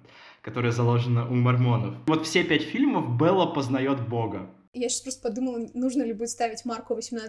[0.46, 1.96] которая заложена у мормонов.
[2.06, 4.48] Вот все пять фильмов Белла познает Бога.
[4.74, 7.20] Я сейчас просто подумала, нужно ли будет ставить марку 18+,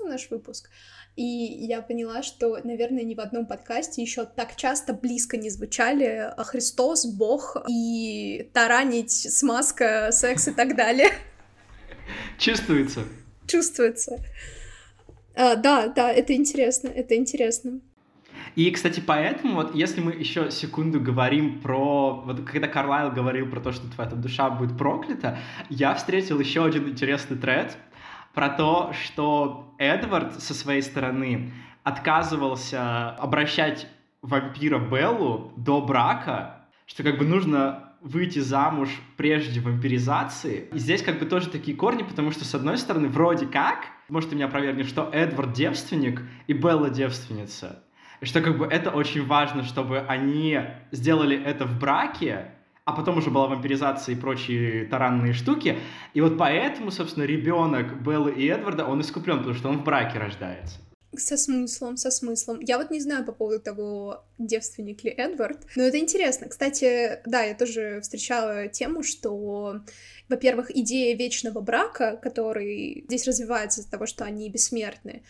[0.00, 0.68] на наш выпуск.
[1.14, 6.34] И я поняла, что, наверное, ни в одном подкасте еще так часто близко не звучали
[6.36, 11.08] Христос, Бог и таранить, смазка, секс и так далее.
[12.38, 13.04] Чувствуется.
[13.46, 14.18] Чувствуется.
[15.34, 17.80] А, да, да, это интересно, это интересно.
[18.56, 22.22] И, кстати, поэтому вот если мы еще секунду говорим про...
[22.24, 25.38] Вот когда Карлайл говорил про то, что твоя там душа будет проклята,
[25.68, 27.76] я встретил еще один интересный тред
[28.32, 33.86] про то, что Эдвард со своей стороны отказывался обращать
[34.22, 38.88] вампира Беллу до брака, что как бы нужно выйти замуж
[39.18, 40.70] прежде вампиризации.
[40.72, 44.30] И здесь как бы тоже такие корни, потому что, с одной стороны, вроде как, может,
[44.30, 47.82] ты меня опровергнешь, что Эдвард девственник и Белла девственница
[48.22, 52.52] что как бы это очень важно, чтобы они сделали это в браке,
[52.84, 55.76] а потом уже была вампиризация и прочие таранные штуки.
[56.14, 60.18] И вот поэтому, собственно, ребенок Беллы и Эдварда, он искуплен, потому что он в браке
[60.18, 60.78] рождается.
[61.18, 62.60] Со смыслом, со смыслом.
[62.60, 66.48] Я вот не знаю по поводу того, девственник ли Эдвард, но это интересно.
[66.48, 69.80] Кстати, да, я тоже встречала тему, что,
[70.28, 75.22] во-первых, идея вечного брака, который здесь развивается из-за того, что они бессмертны,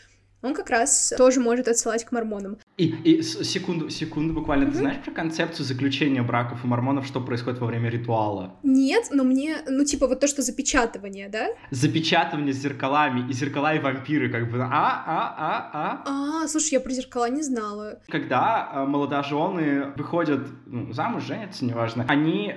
[0.46, 2.58] он как раз тоже может отсылать к мормонам.
[2.76, 4.64] И, и секунду, секунду буквально.
[4.64, 4.72] Mm-hmm.
[4.72, 8.56] Ты знаешь про концепцию заключения браков и мормонов, что происходит во время ритуала?
[8.62, 11.48] Нет, но мне, ну типа вот то, что запечатывание, да?
[11.70, 16.42] Запечатывание с зеркалами, и зеркала и вампиры, как бы, а, а, а, а.
[16.44, 18.00] А, слушай, я про зеркала не знала.
[18.08, 22.54] Когда э, молодожены выходят ну, замуж, женятся, неважно, они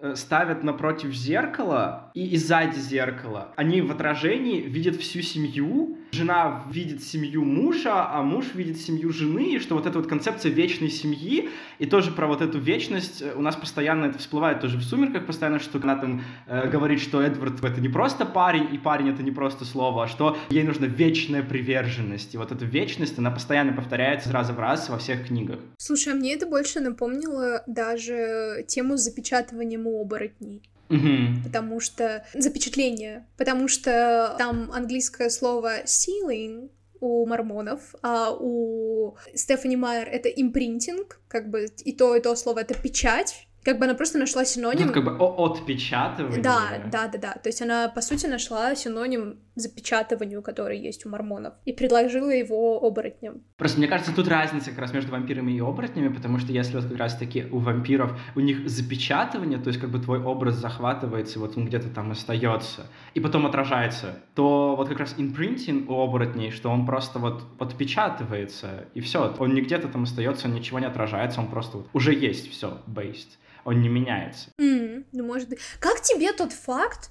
[0.00, 3.52] Э, ставят напротив зеркала и, и сзади зеркала.
[3.56, 9.54] Они в отражении видят всю семью, жена видит семью мужа, а муж видит семью жены,
[9.54, 11.48] и что вот эта вот концепция вечной семьи,
[11.78, 15.26] и тоже про вот эту вечность, э, у нас постоянно это всплывает тоже в «Сумерках»,
[15.26, 19.22] постоянно, что она там э, говорит, что Эдвард это не просто парень, и парень это
[19.22, 23.72] не просто слово, а что ей нужна вечная приверженность, и вот эта вечность, она постоянно
[23.72, 25.58] повторяется раз в раз во всех книгах.
[25.78, 30.62] Слушай, а мне это больше напомнило даже тему с запечатыванием у оборотней.
[30.90, 31.44] Угу.
[31.44, 36.70] Потому что запечатление, потому что там английское слово sealing
[37.00, 42.60] у мормонов, а у Стефани Майер это импринтинг, как бы и то, и то слово
[42.60, 44.86] это печать, как бы она просто нашла синоним.
[44.86, 46.40] Ну, как бы отпечатывание.
[46.42, 47.32] Да, да, да, да.
[47.34, 52.78] То есть она, по сути, нашла синоним запечатыванию, который есть у мормонов, и предложила его
[52.84, 53.42] оборотням.
[53.56, 56.86] Просто мне кажется, тут разница как раз между вампирами и оборотнями, потому что если вот
[56.86, 61.56] как раз-таки у вампиров у них запечатывание, то есть как бы твой образ захватывается, вот
[61.56, 66.70] он где-то там остается, и потом отражается, то вот как раз импринтинг у оборотней, что
[66.70, 71.40] он просто вот отпечатывается, и все, он не где-то там остается, он ничего не отражается,
[71.40, 73.38] он просто вот уже есть, все, based
[73.68, 74.50] он не меняется.
[74.58, 75.58] Mm, ну, может быть.
[75.78, 77.10] Как тебе тот факт,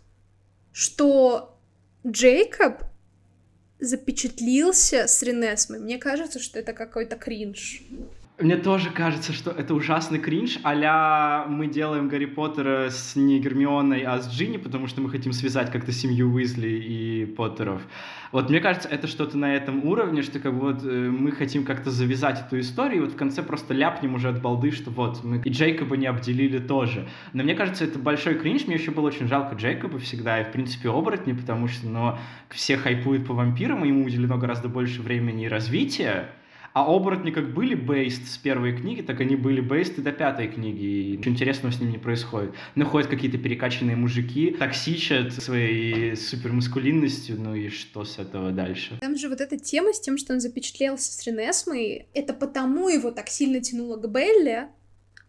[0.72, 1.57] что
[2.06, 2.84] Джейкоб
[3.80, 5.80] запечатлился с Ренесмой?
[5.80, 7.84] Мне кажется, что это какой-то кринж.
[8.40, 14.04] Мне тоже кажется, что это ужасный кринж, а мы делаем Гарри Поттера с не Гермионой,
[14.04, 17.82] а с Джинни, потому что мы хотим связать как-то семью Уизли и Поттеров.
[18.32, 21.66] Вот мне кажется, это что-то на этом уровне, что как бы вот э, мы хотим
[21.66, 25.24] как-то завязать эту историю, и вот в конце просто ляпнем уже от балды, что вот
[25.24, 27.08] мы и Джейкоба не обделили тоже.
[27.34, 30.52] Но мне кажется, это большой кринж, мне еще было очень жалко Джейкоба всегда, и в
[30.52, 32.20] принципе оборотни, потому что, но
[32.52, 36.30] все хайпуют по вампирам, и ему уделено гораздо больше времени и развития,
[36.78, 40.48] а оборотни как были бейст с первой книги, так они были бейст и до пятой
[40.48, 40.84] книги.
[40.84, 42.54] И ничего интересного с ним не происходит.
[42.76, 49.00] Находят какие-то перекачанные мужики, токсичат своей супермаскулинностью, ну и что с этого дальше?
[49.02, 53.10] Там же вот эта тема с тем, что он запечатлелся с Ренесмой, это потому его
[53.10, 54.70] так сильно тянуло к Белле,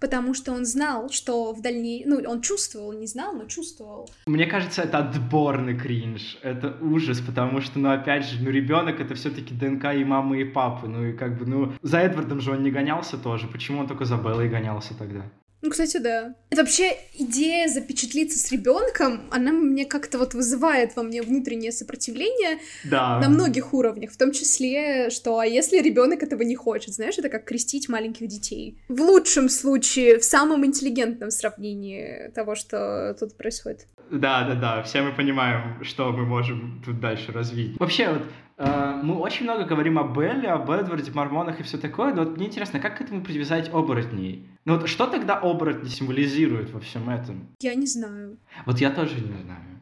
[0.00, 2.10] потому что он знал, что в дальнейшем...
[2.10, 4.10] Ну, он чувствовал, не знал, но чувствовал.
[4.26, 9.14] Мне кажется, это отборный кринж, это ужас, потому что, ну, опять же, ну, ребенок это
[9.14, 12.52] все таки ДНК и мамы, и папы, ну, и как бы, ну, за Эдвардом же
[12.52, 15.22] он не гонялся тоже, почему он только за Беллой гонялся тогда?
[15.60, 16.34] Ну, кстати, да.
[16.56, 23.18] Вообще, идея запечатлиться с ребенком, она мне как-то вот вызывает во мне внутреннее сопротивление да.
[23.18, 27.28] на многих уровнях, в том числе, что а если ребенок этого не хочет, знаешь, это
[27.28, 28.78] как крестить маленьких детей.
[28.88, 33.86] В лучшем случае, в самом интеллигентном сравнении того, что тут происходит.
[34.10, 37.78] Да, да, да, все мы понимаем, что мы можем тут дальше развить.
[37.78, 38.22] Вообще, вот
[38.58, 42.46] мы очень много говорим о Белле, об Эдварде, мормонах и все такое, но вот мне
[42.46, 44.48] интересно, как к этому привязать оборотней?
[44.64, 47.48] Ну вот что тогда оборотни символизируют во всем этом?
[47.60, 48.38] Я не знаю.
[48.66, 49.77] Вот я тоже не знаю.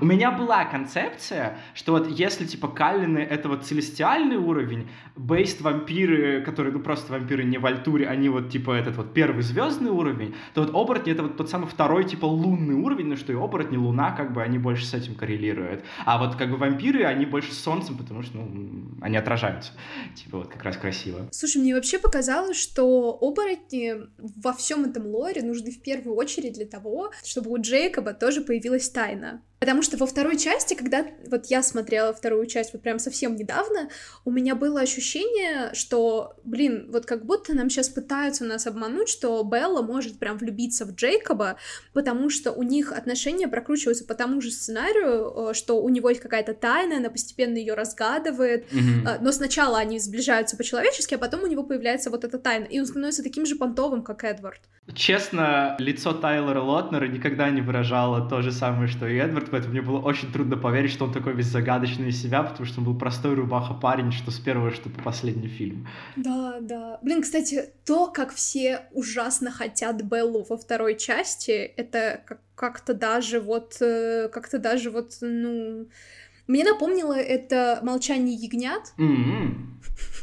[0.00, 6.42] У меня была концепция, что вот если типа Каллины это вот целестиальный уровень, бейст вампиры,
[6.42, 10.34] которые ну просто вампиры не в Альтуре, они вот типа этот вот первый звездный уровень,
[10.54, 13.76] то вот оборотни это вот тот самый второй типа лунный уровень, ну что и оборотни,
[13.76, 15.84] луна, как бы они больше с этим коррелируют.
[16.06, 19.72] А вот как бы вампиры, они больше с солнцем, потому что ну, они отражаются.
[20.14, 21.28] Типа вот как раз красиво.
[21.32, 26.66] Слушай, мне вообще показалось, что оборотни во всем этом лоре нужны в первую очередь для
[26.66, 29.42] того, чтобы у Джейкоба тоже появилась тайна.
[29.62, 33.90] Потому что во второй части, когда вот я смотрела вторую часть вот прям совсем недавно,
[34.24, 39.40] у меня было ощущение, что, блин, вот как будто нам сейчас пытаются нас обмануть, что
[39.44, 41.58] Белла может прям влюбиться в Джейкоба,
[41.92, 46.20] потому что у них отношения прокручиваются по тому же сценарию, э, что у него есть
[46.20, 49.18] какая-то тайна, она постепенно ее разгадывает, mm-hmm.
[49.20, 52.86] но сначала они сближаются по-человечески, а потом у него появляется вот эта тайна, и он
[52.86, 54.62] становится таким же понтовым, как Эдвард.
[54.92, 59.82] Честно, лицо Тайлера Лотнера никогда не выражало то же самое, что и Эдвард, поэтому мне
[59.82, 62.98] было очень трудно поверить, что он такой весь загадочный из себя, потому что он был
[62.98, 65.86] простой рубаха-парень, что с первого, что по последний фильм.
[66.16, 66.98] Да, да.
[67.02, 72.22] Блин, кстати, то, как все ужасно хотят Беллу во второй части, это
[72.54, 75.86] как-то даже вот, э, как-то даже вот, ну...
[76.48, 78.92] Мне напомнило это «Молчание ягнят».
[78.98, 79.72] Mm-hmm.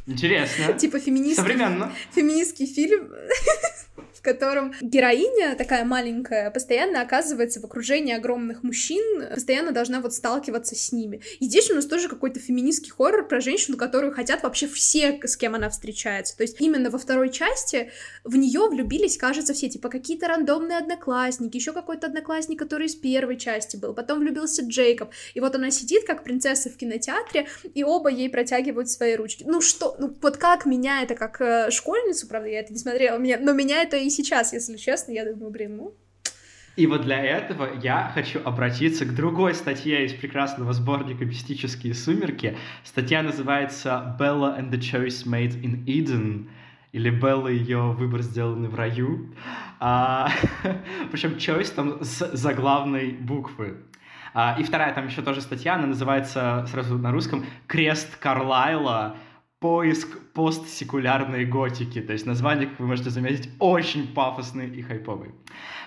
[0.08, 0.74] Интересно.
[0.78, 1.44] Типа феминистский...
[1.44, 1.94] Современно.
[2.12, 3.10] Феминистский фильм
[4.20, 10.76] в котором героиня, такая маленькая, постоянно оказывается в окружении огромных мужчин, постоянно должна вот сталкиваться
[10.76, 11.22] с ними.
[11.39, 15.38] И здесь у нас тоже какой-то феминистский хоррор про женщину, которую хотят вообще все, с
[15.38, 16.36] кем она встречается.
[16.36, 17.91] То есть именно во второй части
[18.26, 23.38] в нее влюбились, кажется, все, типа какие-то рандомные одноклассники, еще какой-то одноклассник, который из первой
[23.38, 25.11] части был, потом влюбился Джейкоб.
[25.34, 29.45] И вот она сидит как принцесса в кинотеатре, и оба ей протягивают свои ручки.
[29.47, 33.17] Ну что, ну вот как меня это, как э, школьницу, правда, я это не смотрела,
[33.17, 35.95] меня, но меня это и сейчас, если честно, я думаю, блин, ну,
[36.80, 42.55] и вот для этого я хочу обратиться к другой статье из прекрасного сборника «Мистические сумерки».
[42.86, 46.47] Статья называется «Bella and the Choice Made in Eden»
[46.93, 49.34] или «Белла и ее выбор сделанный в раю».
[49.82, 50.32] А,
[51.12, 53.84] причем «choice» там с заглавной буквы.
[54.34, 59.18] А, и вторая там еще тоже статья, она называется сразу на русском «Крест Карлайла»,
[59.60, 62.01] поиск постсекулярной готики.
[62.01, 65.32] То есть название, как вы можете заметить, очень пафосный и хайповый.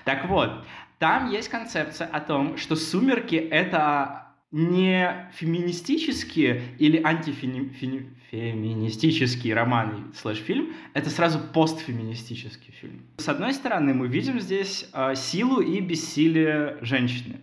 [0.04, 0.66] Так вот,
[0.98, 11.08] там есть концепция о том, что «Сумерки»— это не феминистические или антифеминистические романы слэш-фильм, это
[11.08, 13.00] сразу постфеминистический фильм.
[13.16, 17.40] С одной стороны, мы видим здесь э, силу и бессилие женщины.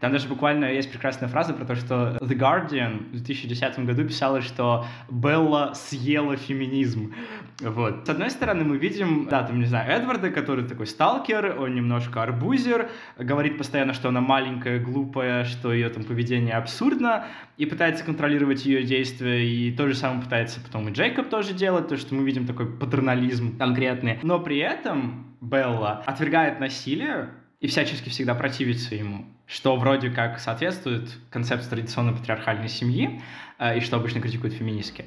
[0.00, 4.40] Там даже буквально есть прекрасная фраза про то, что The Guardian в 2010 году писала,
[4.40, 7.14] что Белла съела феминизм.
[7.60, 8.06] Вот.
[8.06, 12.22] С одной стороны, мы видим, да, там, не знаю, Эдварда, который такой сталкер, он немножко
[12.22, 12.88] арбузер,
[13.18, 17.26] говорит постоянно, что она маленькая, глупая, что ее там поведение абсурдно,
[17.58, 21.88] и пытается контролировать ее действия, и то же самое пытается потом и Джейкоб тоже делать,
[21.88, 24.18] то, что мы видим такой патернализм конкретный.
[24.22, 27.28] Но при этом Белла отвергает насилие
[27.60, 33.20] и всячески всегда противится ему что вроде как соответствует концепции традиционной патриархальной семьи,
[33.58, 35.06] э, и что обычно критикуют феминистки.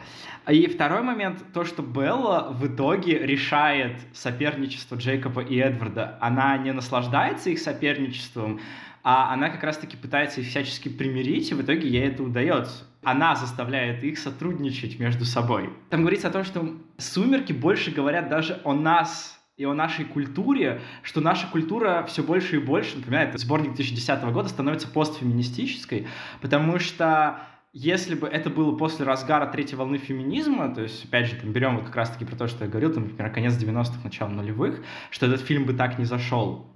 [0.49, 6.18] И второй момент, то, что Белла в итоге решает соперничество Джейкоба и Эдварда.
[6.20, 8.60] Она не наслаждается их соперничеством,
[9.01, 12.84] а она как раз-таки пытается их всячески примирить, и в итоге ей это удается.
[13.01, 15.70] Она заставляет их сотрудничать между собой.
[15.89, 20.82] Там говорится о том, что «Сумерки» больше говорят даже о нас, и о нашей культуре,
[21.04, 26.08] что наша культура все больше и больше, например, это сборник 2010 года становится постфеминистической,
[26.41, 27.39] потому что
[27.72, 31.76] если бы это было после разгара третьей волны феминизма, то есть, опять же, там, берем
[31.76, 35.26] вот как раз-таки про то, что я говорил, там, например, конец 90-х, начало нулевых, что
[35.28, 36.68] этот фильм бы так не зашел.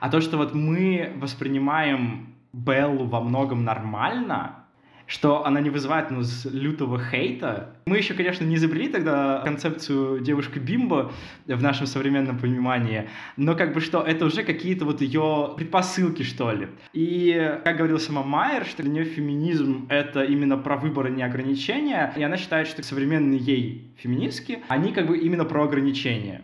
[0.00, 4.65] А то, что вот мы воспринимаем Беллу во многом нормально,
[5.06, 7.76] что она не вызывает ну, лютого хейта.
[7.86, 11.12] Мы еще, конечно, не изобрели тогда концепцию девушка бимбо
[11.46, 16.52] в нашем современном понимании, но как бы что это уже какие-то вот ее предпосылки, что
[16.52, 16.68] ли.
[16.92, 21.22] И, как говорила сама Майер, что для нее феминизм— это именно про выбор, а не
[21.22, 26.42] ограничения, и она считает, что современные ей феминистки, они как бы именно про ограничения.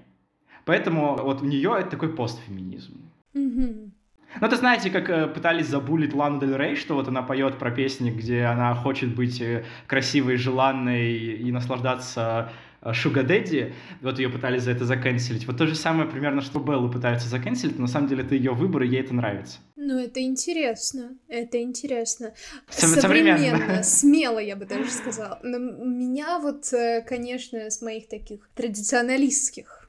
[0.65, 3.01] Поэтому вот у нее это такой постфеминизм.
[3.35, 3.91] Mm-hmm.
[4.41, 7.70] Ну, это знаете, как э, пытались забулить Лану Дель Рей, что вот она поет про
[7.70, 12.51] песни, где она хочет быть э, красивой, желанной и наслаждаться
[12.93, 15.47] Шуга э, вот ее пытались за это заканчивать.
[15.47, 18.53] Вот то же самое примерно, что Беллу пытаются заканчивать, но на самом деле это ее
[18.53, 19.59] выбор, и ей это нравится.
[19.76, 22.33] Ну, это интересно, это интересно.
[22.68, 25.39] Современно, смело, я бы даже сказала.
[25.43, 26.72] Но меня вот,
[27.07, 29.82] конечно, с моих таких традиционалистских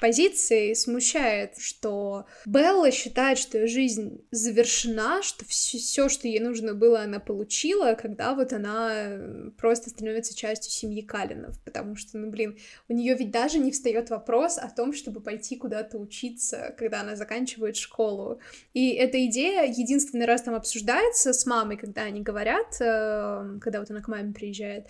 [0.00, 7.02] позиции смущает, что Белла считает, что ее жизнь завершена, что все, что ей нужно было,
[7.02, 9.18] она получила, когда вот она
[9.58, 14.10] просто становится частью семьи Калинов, потому что, ну, блин, у нее ведь даже не встает
[14.10, 18.40] вопрос о том, чтобы пойти куда-то учиться, когда она заканчивает школу.
[18.72, 23.90] И эта идея единственный раз там обсуждается с мамой, когда они говорят, э, когда вот
[23.90, 24.86] она к маме приезжает,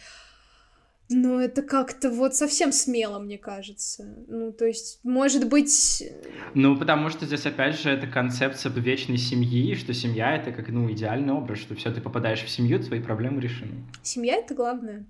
[1.11, 4.05] ну, это как-то вот совсем смело, мне кажется.
[4.29, 6.05] Ну, то есть, может быть...
[6.55, 10.91] Ну, потому что здесь, опять же, это концепция вечной семьи, что семья— это как, ну,
[10.91, 13.85] идеальный образ, что все, ты попадаешь в семью, твои проблемы решены.
[14.03, 15.05] Семья— это главное.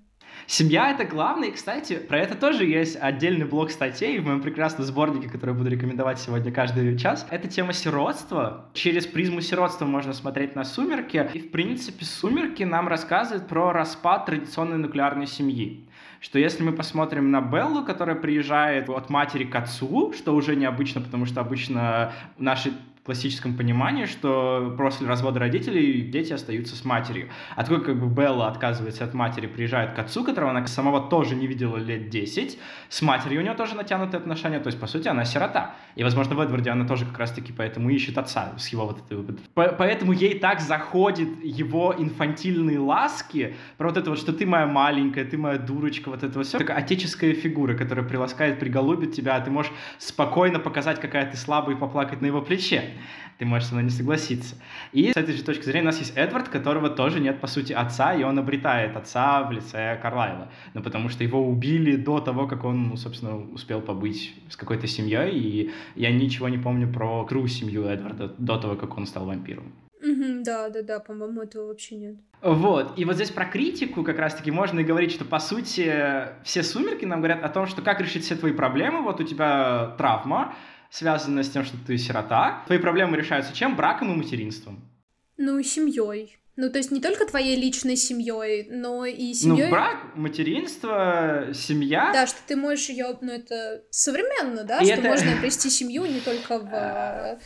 [0.47, 4.85] Семья— это главное, и, кстати, про это тоже есть отдельный блок статей в моем прекрасном
[4.85, 7.27] сборнике, который я буду рекомендовать сегодня каждый час.
[7.29, 8.69] Это тема сиротства.
[8.73, 14.25] Через призму сиротства можно смотреть на «Сумерки», и, в принципе, «Сумерки» нам рассказывают про распад
[14.25, 15.87] традиционной нуклеарной семьи
[16.21, 21.01] что если мы посмотрим на Беллу, которая приезжает от матери к отцу, что уже необычно,
[21.01, 22.71] потому что обычно наши
[23.03, 27.29] классическом понимании, что после развода родителей дети остаются с матерью.
[27.55, 31.35] А такой как бы Белла отказывается от матери, приезжает к отцу, которого она самого тоже
[31.35, 35.07] не видела лет 10, с матерью у нее тоже натянутые отношения, то есть, по сути,
[35.07, 35.75] она сирота.
[35.95, 39.17] И, возможно, в Эдварде она тоже как раз-таки поэтому ищет отца с его вот этой
[39.17, 39.39] вот...
[39.55, 45.25] Поэтому ей так заходит его инфантильные ласки, про вот это вот, что ты моя маленькая,
[45.25, 46.59] ты моя дурочка, вот это вот все.
[46.59, 51.75] Такая отеческая фигура, которая приласкает, приголубит тебя, а ты можешь спокойно показать, какая ты слабая
[51.75, 52.90] и поплакать на его плече
[53.37, 54.55] ты можешь со мной не согласиться.
[54.91, 57.73] И с этой же точки зрения у нас есть Эдвард, которого тоже нет, по сути,
[57.73, 60.51] отца, и он обретает отца в лице Карлайла.
[60.73, 64.85] Ну, потому что его убили до того, как он, ну, собственно, успел побыть с какой-то
[64.87, 69.25] семьей, и я ничего не помню про кру семью Эдварда до того, как он стал
[69.25, 69.73] вампиром.
[70.01, 72.15] Да, да, да, по-моему, этого вообще нет.
[72.41, 75.93] Вот, и вот здесь про критику как раз-таки можно и говорить, что, по сути,
[76.43, 79.93] все «Сумерки» нам говорят о том, что как решить все твои проблемы, вот у тебя
[79.99, 80.55] травма,
[80.91, 82.61] связанная с тем, что ты сирота.
[82.67, 83.75] Твои проблемы решаются чем?
[83.75, 84.87] Браком и материнством.
[85.37, 86.37] Ну и семьей.
[86.57, 89.63] Ну, то есть не только твоей личной семьей, но и семьей.
[89.63, 92.11] Ну, брак, материнство, семья.
[92.13, 95.07] Да, что ты можешь ее, ну, это современно, да, и что это...
[95.07, 97.39] можно обрести семью не только в.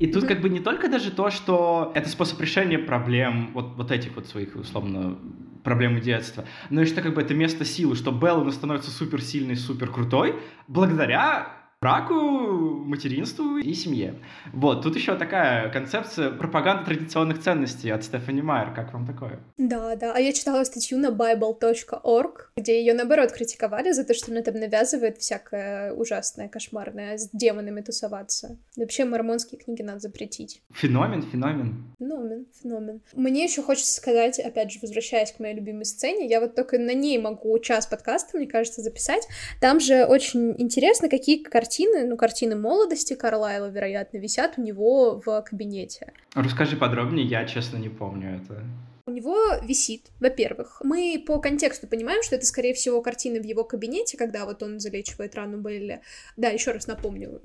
[0.00, 3.92] И тут как бы не только даже то, что это способ решения проблем, вот, вот
[3.92, 5.16] этих вот своих, условно,
[5.62, 9.56] проблемы детства, но и что как бы это место силы, что Белла становится супер сильной,
[9.56, 10.36] супер крутой,
[10.66, 14.14] благодаря браку, материнству и семье.
[14.52, 18.74] Вот, тут еще такая концепция пропаганды традиционных ценностей от Стефани Майер.
[18.74, 19.40] Как вам такое?
[19.56, 20.12] Да, да.
[20.14, 24.56] А я читала статью на bible.org, где ее, наоборот, критиковали за то, что она там
[24.56, 28.58] навязывает всякое ужасное, кошмарное, с демонами тусоваться.
[28.76, 30.60] Вообще мормонские книги надо запретить.
[30.74, 31.94] Феномен, феномен.
[31.98, 33.00] Феномен, феномен.
[33.14, 36.92] Мне еще хочется сказать, опять же, возвращаясь к моей любимой сцене, я вот только на
[36.92, 39.26] ней могу час подкаста, мне кажется, записать.
[39.62, 45.22] Там же очень интересно, какие картины картины, ну, картины молодости Карлайла, вероятно, висят у него
[45.24, 46.12] в кабинете.
[46.34, 48.64] Расскажи подробнее, я, честно, не помню это.
[49.10, 53.64] У него висит, во-первых, мы по контексту понимаем, что это, скорее всего, картины в его
[53.64, 56.00] кабинете, когда вот он залечивает рану Белли.
[56.36, 57.42] Да, еще раз напомню,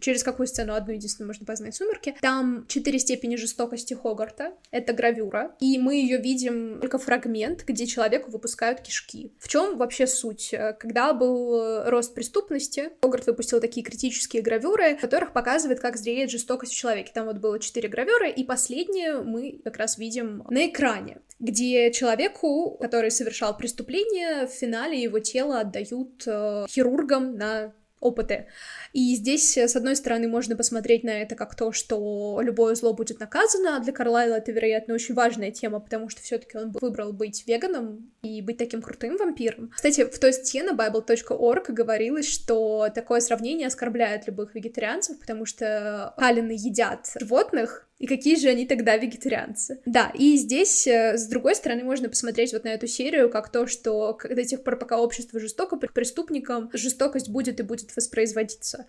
[0.00, 2.16] через какую сцену одну единственную можно познать «Сумерки».
[2.20, 8.32] Там четыре степени жестокости Хогарта, это гравюра, и мы ее видим только фрагмент, где человеку
[8.32, 9.32] выпускают кишки.
[9.38, 10.52] В чем вообще суть?
[10.80, 16.72] Когда был рост преступности, Хогарт выпустил такие критические гравюры, в которых показывает, как зреет жестокость
[16.72, 17.12] в человеке.
[17.14, 21.92] Там вот было четыре гравюры, и последнее мы как раз видим на экране экране, где
[21.92, 27.72] человеку, который совершал преступление, в финале его тело отдают э, хирургам на
[28.04, 28.46] опыты.
[28.92, 33.18] И здесь, с одной стороны, можно посмотреть на это как то, что любое зло будет
[33.18, 37.12] наказано, а для Карлайла это, вероятно, очень важная тема, потому что все таки он выбрал
[37.12, 39.70] быть веганом и быть таким крутым вампиром.
[39.74, 46.14] Кстати, в той статье на bible.org говорилось, что такое сравнение оскорбляет любых вегетарианцев, потому что
[46.18, 49.80] калины едят животных, и какие же они тогда вегетарианцы.
[49.86, 53.66] Да, и здесь, э, с другой стороны, можно посмотреть вот на эту серию как то,
[53.66, 58.86] что до тех пор, пока общество жестоко, преступникам жестокость будет и будет воспроизводиться.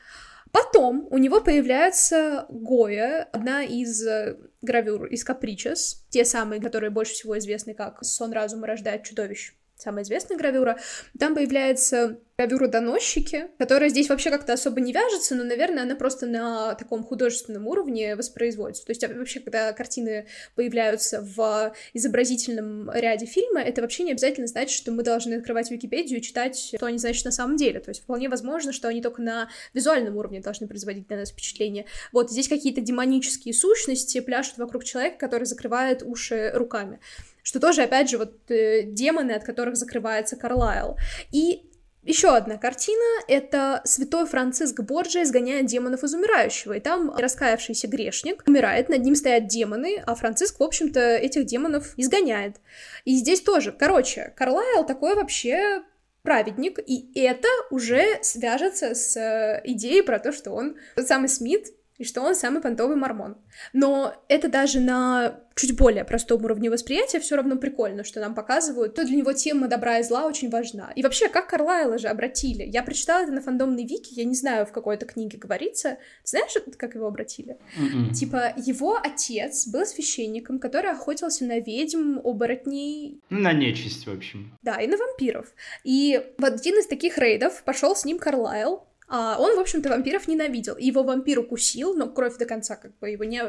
[0.52, 7.14] Потом у него появляется Гоя, одна из э, гравюр из Капричес, те самые, которые больше
[7.14, 10.80] всего известны как «Сон разума рождает чудовищ», самая известная гравюра.
[11.20, 16.26] Там появляется гравюра «Доносчики», которая здесь вообще как-то особо не вяжется, но, наверное, она просто
[16.26, 18.86] на таком художественном уровне воспроизводится.
[18.86, 24.48] То есть а, вообще, когда картины появляются в изобразительном ряде фильма, это вообще не обязательно
[24.48, 27.80] значит, что мы должны открывать Википедию и читать, что они значат на самом деле.
[27.80, 31.86] То есть вполне возможно, что они только на визуальном уровне должны производить на нас впечатление.
[32.12, 37.00] Вот здесь какие-то демонические сущности пляшут вокруг человека, который закрывает уши руками
[37.46, 40.98] что тоже, опять же, вот э, демоны, от которых закрывается Карлайл.
[41.32, 41.70] И
[42.02, 48.44] еще одна картина— это святой Франциск Борджа изгоняет демонов из умирающего, и там раскаявшийся грешник
[48.48, 52.56] умирает, над ним стоят демоны, а Франциск, в общем-то, этих демонов изгоняет.
[53.06, 55.84] И здесь тоже, короче, Карлайл такой вообще
[56.24, 61.68] праведник, и это уже свяжется с э, идеей про то, что он тот самый Смит,
[61.98, 63.38] и что он самый понтовый мормон.
[63.74, 68.96] Но это даже на чуть более простом уровне восприятия все равно прикольно, что нам показывают,
[68.96, 70.92] то для него тема добра и зла очень важна.
[70.96, 72.64] И вообще, как Карлайла же обратили?
[72.64, 75.98] Я прочитала это на фандомной вики, я не знаю, в какой-то книге говорится.
[76.24, 77.58] Знаешь, как его обратили?
[77.80, 78.14] Mm-mm.
[78.14, 83.22] Типа, его отец был священником, который охотился на ведьм, оборотней.
[83.30, 84.58] На нечисть, в общем.
[84.62, 85.54] Да, и на вампиров.
[85.84, 90.28] И в один из таких рейдов пошел с ним Карлайл, а он, в общем-то, вампиров
[90.28, 90.78] ненавидел.
[90.78, 93.42] Его вампир укусил, но кровь до конца как бы его не,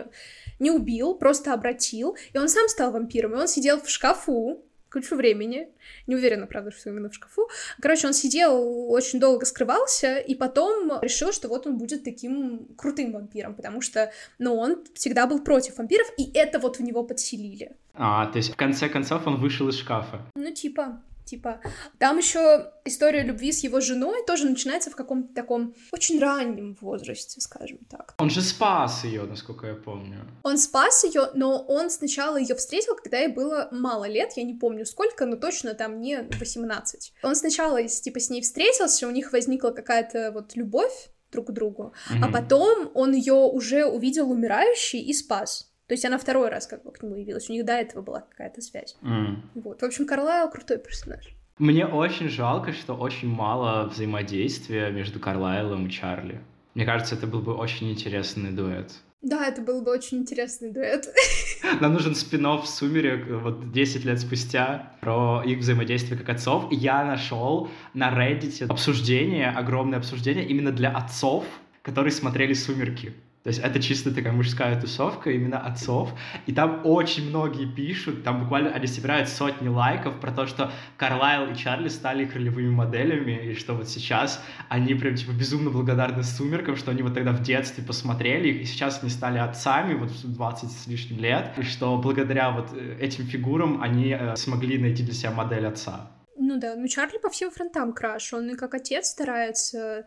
[0.59, 2.17] не убил, просто обратил.
[2.33, 3.35] И он сам стал вампиром.
[3.35, 5.69] И он сидел в шкафу, кучу времени.
[6.07, 7.49] Не уверена, правда, что именно в шкафу.
[7.81, 13.13] Короче, он сидел, очень долго скрывался, и потом решил, что вот он будет таким крутым
[13.13, 17.73] вампиром, потому что, ну, он всегда был против вампиров, и это вот в него подселили.
[17.95, 20.21] А, то есть в конце концов он вышел из шкафа?
[20.35, 21.61] Ну, типа, Типа,
[21.99, 27.41] там еще история любви с его женой тоже начинается в каком-то таком очень раннем возрасте,
[27.41, 28.15] скажем так.
[28.19, 30.25] Он же спас ее, насколько я помню.
[30.45, 34.55] Он спас ее, но он сначала ее встретил, когда ей было мало лет, я не
[34.55, 37.15] помню сколько, но точно там не 18.
[37.25, 41.93] Он сначала типа с ней встретился, у них возникла какая-то вот любовь друг к другу,
[42.09, 42.21] mm-hmm.
[42.23, 45.66] а потом он ее уже увидел умирающей и спас.
[45.87, 47.49] То есть она второй раз как бы к нему явилась.
[47.49, 48.97] У них до этого была какая-то связь.
[49.03, 49.37] Mm.
[49.55, 49.83] Вот.
[49.83, 51.25] В общем, Карлайл крутой персонаж.
[51.59, 56.41] Мне очень жалко, что очень мало взаимодействия между Карлайлом и Чарли.
[56.75, 58.93] Мне кажется, это был бы очень интересный дуэт.
[59.23, 61.09] Да, это был бы очень интересный дуэт.
[61.81, 66.67] Нам нужен спин «Сумерек» вот 10 лет спустя про их взаимодействие как отцов.
[66.71, 71.45] Я нашел на Reddit обсуждение, огромное обсуждение именно для отцов,
[71.83, 73.15] которые смотрели «Сумерки».
[73.47, 76.13] То есть это чисто такая мужская тусовка именно отцов.
[76.47, 81.53] И там очень многие пишут, там буквально они собирают сотни лайков про то, что Карлайл
[81.53, 86.25] и Чарли стали их ролевыми моделями, и что вот сейчас они прям типа безумно благодарны
[86.25, 90.11] Сумеркам, что они вот тогда в детстве посмотрели их, и сейчас они стали отцами вот
[90.11, 94.77] в 20 с лишним лет, и что благодаря вот э, этим фигурам они э, смогли
[94.77, 96.11] найти для себя модель отца.
[96.37, 100.05] Ну да, ну Чарли по всем фронтам краш, он и как отец старается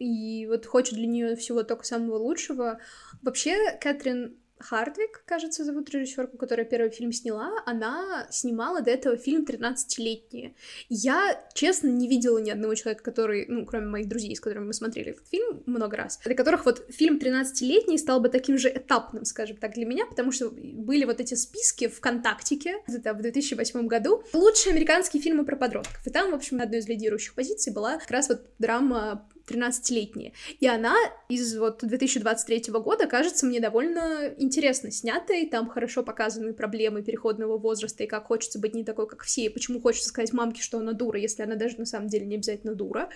[0.00, 2.80] и вот хочет для нее всего только самого лучшего.
[3.22, 9.44] Вообще, Кэтрин Хардвик, кажется, зовут режиссерку, которая первый фильм сняла, она снимала до этого фильм
[9.44, 10.54] «13-летние».
[10.88, 14.72] Я, честно, не видела ни одного человека, который, ну, кроме моих друзей, с которыми мы
[14.74, 19.24] смотрели этот фильм много раз, для которых вот фильм «13-летний» стал бы таким же этапным,
[19.24, 24.22] скажем так, для меня, потому что были вот эти списки ВКонтактике, это в 2008 году,
[24.34, 26.06] лучшие американские фильмы про подростков.
[26.06, 30.32] И там, в общем, одной из лидирующих позиций была как раз вот драма 13-летние.
[30.60, 30.94] И она
[31.28, 38.04] из вот 2023 года кажется мне довольно интересно снятой, там хорошо показаны проблемы переходного возраста
[38.04, 40.92] и как хочется быть не такой, как все, и почему хочется сказать мамке, что она
[40.92, 43.08] дура, если она даже на самом деле не обязательно дура.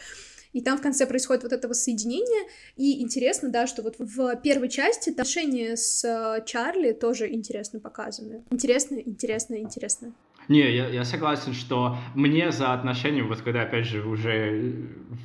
[0.55, 2.49] И там в конце происходит вот это воссоединение.
[2.77, 8.45] И интересно, да, что вот в первой части отношения с э, Чарли тоже интересно показаны.
[8.51, 10.15] Интересно, интересно, интересно.
[10.49, 14.75] Не, я, я согласен, что мне за отношения, вот когда, опять же, уже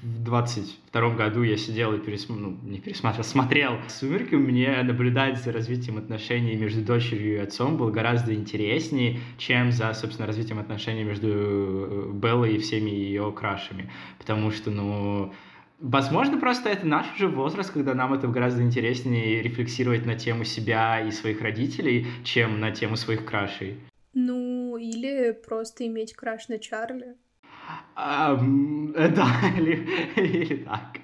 [0.01, 5.51] в 22 году я сидел и пересмотрел, ну, не пересматривал, смотрел «Сумерки», мне наблюдать за
[5.51, 11.27] развитием отношений между дочерью и отцом было гораздо интереснее, чем за, собственно, развитием отношений между
[11.27, 13.91] э, Беллой и всеми ее крашами.
[14.17, 15.33] Потому что, ну,
[15.81, 20.99] Возможно, просто это наш уже возраст, когда нам это гораздо интереснее рефлексировать на тему себя
[20.99, 23.77] и своих родителей, чем на тему своих крашей.
[24.13, 27.15] Ну, или просто иметь краш на Чарли.
[27.95, 30.99] Да, или, или так.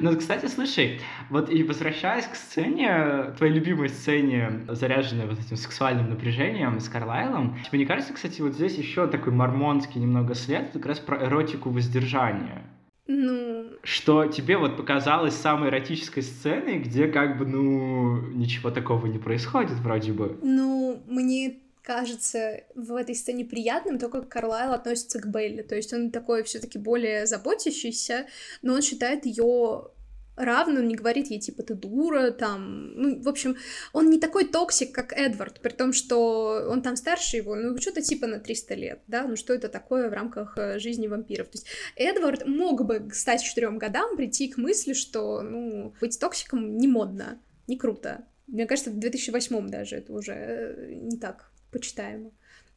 [0.00, 6.08] Ну, кстати, слушай, вот и возвращаясь к сцене, твоей любимой сцене, заряженной вот этим сексуальным
[6.08, 10.86] напряжением с Карлайлом, тебе не кажется, кстати, вот здесь еще такой мормонский немного след, как
[10.86, 12.62] раз про эротику воздержания?
[13.06, 13.66] Ну...
[13.82, 19.78] Что тебе вот показалось самой эротической сценой, где как бы, ну, ничего такого не происходит
[19.80, 20.38] вроде бы?
[20.42, 25.62] Ну, мне кажется в этой сцене приятным то, как Карлайл относится к Белли.
[25.62, 28.26] То есть он такой все-таки более заботящийся,
[28.62, 29.90] но он считает ее
[30.36, 33.56] равным, не говорит ей, типа, ты дура, там, ну, в общем,
[33.92, 38.02] он не такой токсик, как Эдвард, при том, что он там старше его, ну, что-то
[38.02, 41.58] типа на 300 лет, да, ну, что это такое в рамках э, жизни вампиров, то
[41.58, 41.66] есть
[41.96, 47.38] Эдвард мог бы стать четырем годам, прийти к мысли, что, ну, быть токсиком не модно,
[47.66, 52.30] не круто, мне кажется, в 2008 даже это уже э, не так почитаемо.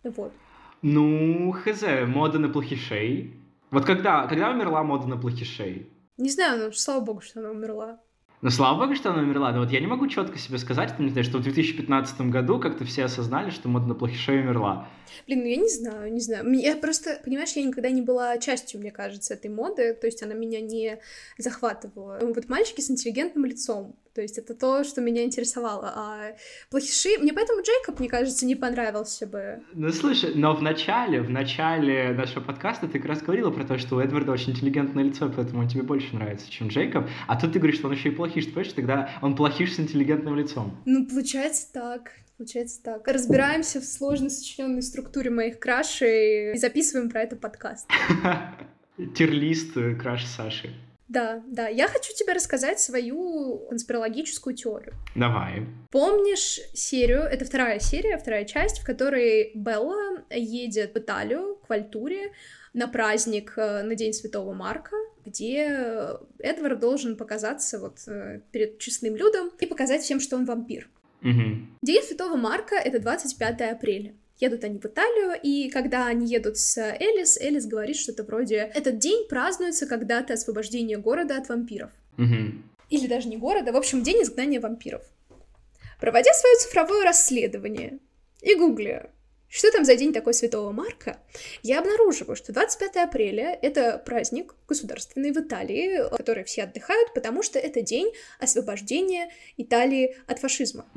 [0.04, 0.34] Вот.
[0.82, 3.34] Ну, хз, мода на плохишей.
[3.72, 5.90] Вот когда, когда умерла мода на плохишей?
[6.18, 8.00] Не знаю, но слава богу, что она умерла.
[8.44, 9.54] Ну, слава богу, что она умерла.
[9.54, 12.84] Но вот я не могу четко себе сказать, не знаю, что в 2015 году как-то
[12.84, 14.90] все осознали, что мода на плохишей умерла.
[15.26, 16.52] Блин, ну я не знаю, не знаю.
[16.52, 20.34] Я просто, понимаешь, я никогда не была частью, мне кажется, этой моды, то есть она
[20.34, 21.00] меня не
[21.38, 22.20] захватывала.
[22.22, 25.92] Вот мальчики с интеллигентным лицом, то есть это то, что меня интересовало.
[25.96, 26.36] А
[26.70, 27.18] плохиши...
[27.20, 29.64] Мне поэтому Джейкоб, мне кажется, не понравился бы.
[29.74, 33.78] Ну, слушай, но в начале, в начале нашего подкаста ты как раз говорила про то,
[33.80, 37.08] что у Эдварда очень интеллигентное лицо, поэтому он тебе больше нравится, чем Джейкоб.
[37.28, 39.80] А тут ты говоришь, что он еще и плохиш, ты понимаешь, тогда он плохиш с
[39.80, 40.78] интеллигентным лицом.
[40.86, 42.12] Ну, получается так.
[42.38, 43.08] Получается так.
[43.08, 47.88] Разбираемся в сложно сочиненной структуре моих крашей и записываем про это подкаст.
[49.16, 50.70] Тирлист краш Саши.
[51.14, 51.68] Да, да.
[51.68, 54.96] Я хочу тебе рассказать свою конспирологическую теорию.
[55.14, 55.68] Давай.
[55.92, 62.32] Помнишь серию, это вторая серия, вторая часть, в которой Белла едет в Италию, к Вальтуре,
[62.74, 69.16] на праздник э, на День Святого Марка, где Эдвард должен показаться вот э, перед честным
[69.16, 70.90] людом и показать всем, что он вампир.
[71.22, 71.78] Угу.
[71.84, 74.16] День Святого Марка— это 25 апреля.
[74.44, 78.98] Едут они в Италию, и когда они едут с Элис, Элис говорит что-то вроде «Этот
[78.98, 81.92] день празднуется когда-то освобождение города от вампиров».
[82.18, 82.52] Угу.
[82.90, 85.02] Или даже не города, в общем, день изгнания вампиров.
[86.02, 88.00] Проводя свое цифровое расследование
[88.42, 89.12] и гугля
[89.54, 91.20] что там за день такой Святого Марка?
[91.62, 97.60] Я обнаруживаю, что 25 апреля— это праздник государственный в Италии, который все отдыхают, потому что
[97.60, 100.88] это день освобождения Италии от фашизма.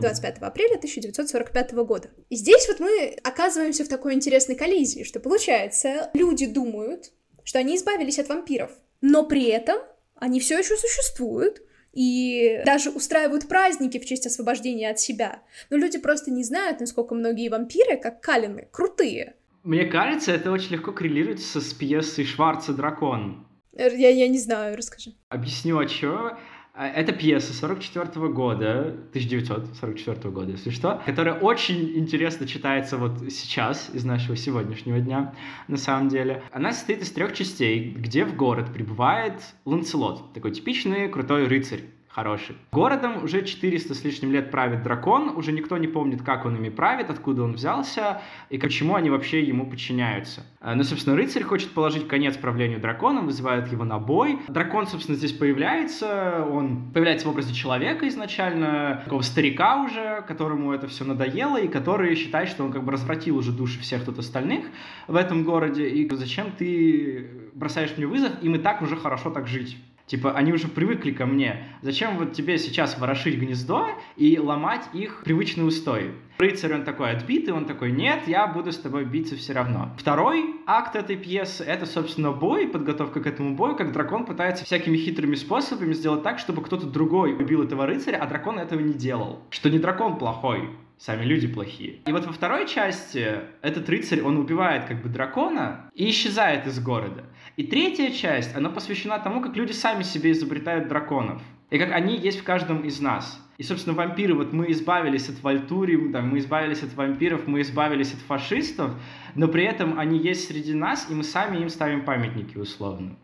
[0.00, 2.08] 25 апреля 1945 года.
[2.30, 7.12] И здесь вот мы оказываемся в такой интересной коллизии, что получается, люди думают,
[7.44, 8.70] что они избавились от вампиров,
[9.02, 9.76] но при этом
[10.14, 11.60] они все еще существуют,
[11.92, 15.42] и даже устраивают праздники в честь освобождения от себя.
[15.70, 19.34] Но люди просто не знают, насколько многие вампиры, как Калины, крутые.
[19.64, 23.46] Мне кажется, это очень легко коррелируется с пьесой Шварца «Дракон».
[23.72, 25.14] Я, я не знаю, расскажи.
[25.28, 26.36] Объясню, а чё.
[26.80, 33.90] А, это пьеса 44 года, 1944 года, если что, которая очень интересно читается вот сейчас,
[33.92, 35.34] из нашего сегодняшнего дня,
[35.66, 36.44] на самом деле.
[36.52, 41.80] Она состоит из трех частей, где в город прибывает Ланцелот, такой типичный крутой рыцарь
[42.18, 42.56] хороший.
[42.72, 46.68] Городом уже 400 с лишним лет правит дракон, уже никто не помнит, как он ими
[46.68, 50.44] правит, откуда он взялся и почему они вообще ему подчиняются.
[50.60, 54.40] Э, ну, собственно, рыцарь хочет положить конец правлению дракона, вызывает его на бой.
[54.48, 60.88] Дракон, собственно, здесь появляется, он появляется в образе человека изначально, такого старика уже, которому это
[60.88, 64.66] все надоело, и который считает, что он как бы развратил уже души всех тут остальных
[65.06, 69.46] в этом городе, и зачем ты бросаешь мне вызов, им и так уже хорошо так
[69.46, 69.76] жить.
[70.08, 71.64] Типа, они уже привыкли ко мне.
[71.82, 76.12] Зачем вот тебе сейчас ворошить гнездо и ломать их привычный устой?
[76.38, 79.94] Рыцарь, он такой отбитый, он такой, нет, я буду с тобой биться все равно.
[79.98, 84.96] Второй акт этой пьесы— это, собственно, бой, подготовка к этому бою, как дракон пытается всякими
[84.96, 89.40] хитрыми способами сделать так, чтобы кто-то другой убил этого рыцаря, а дракон этого не делал.
[89.50, 92.00] Что не дракон плохой, сами люди плохие.
[92.06, 96.80] И вот во второй части этот рыцарь, он убивает как бы дракона и исчезает из
[96.80, 97.24] города.
[97.56, 101.40] И третья часть, она посвящена тому, как люди сами себе изобретают драконов.
[101.70, 103.44] И как они есть в каждом из нас.
[103.58, 108.14] И, собственно, вампиры, вот мы избавились от Вальтури, там, мы избавились от вампиров, мы избавились
[108.14, 108.92] от фашистов,
[109.34, 113.16] но при этом они есть среди нас, и мы сами им ставим памятники условно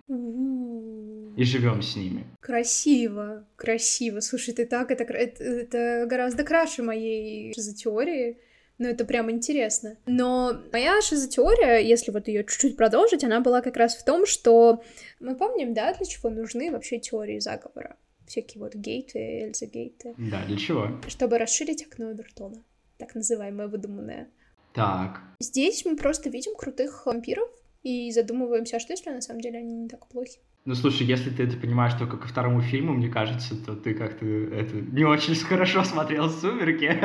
[1.37, 2.24] и живем с ними.
[2.41, 4.20] Красиво, красиво.
[4.20, 8.39] Слушай, ты так, это, это, это гораздо краше моей шизотеории.
[8.76, 9.97] Но это прям интересно.
[10.07, 14.82] Но моя шизотеория, если вот ее чуть-чуть продолжить, она была как раз в том, что
[15.20, 17.97] мы помним, да, для чего нужны вообще теории заговора.
[18.26, 20.14] Всякие вот гейты, Эльза гейты.
[20.18, 20.89] Да, для чего?
[21.07, 22.64] Чтобы расширить окно Эвертона.
[22.99, 24.28] Так называемое выдуманное.
[24.72, 25.20] Так.
[25.39, 27.49] Здесь мы просто видим крутых вампиров
[27.85, 30.41] и задумываемся, а что если на самом деле они не так плохи?
[30.67, 34.25] Ну, слушай, если ты это понимаешь только ко второму фильму, мне кажется, то ты как-то
[34.25, 36.99] это не очень хорошо смотрел «Сумерки»,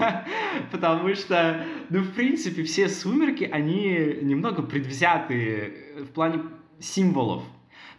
[0.70, 6.42] потому что, ну, в принципе, все «Сумерки», они немного предвзятые в плане
[6.78, 7.42] символов.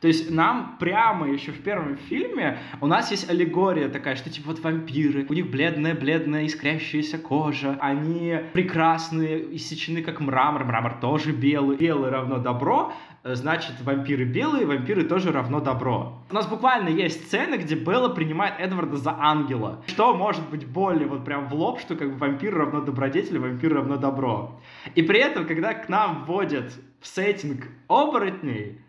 [0.02, 4.50] То есть нам прямо еще в первом фильме у нас есть аллегория такая, что типа
[4.50, 11.78] вот вампиры, у них бледная-бледная искрящаяся кожа, они прекрасные, иссечены как мрамор, мрамор тоже белый,
[11.78, 16.13] белый равно добро, э, значит, вампиры белые, вампиры тоже равно добро.
[16.30, 19.84] У нас буквально есть сцены, где Белла принимает Эдварда за ангела.
[19.88, 23.73] Что может быть более вот прям в лоб, что как бы вампир равно добродетель, вампир
[23.73, 24.59] равно добро.
[24.93, 26.71] И при этом, когда к нам вводят
[27.01, 28.80] в сеттинг оборотней,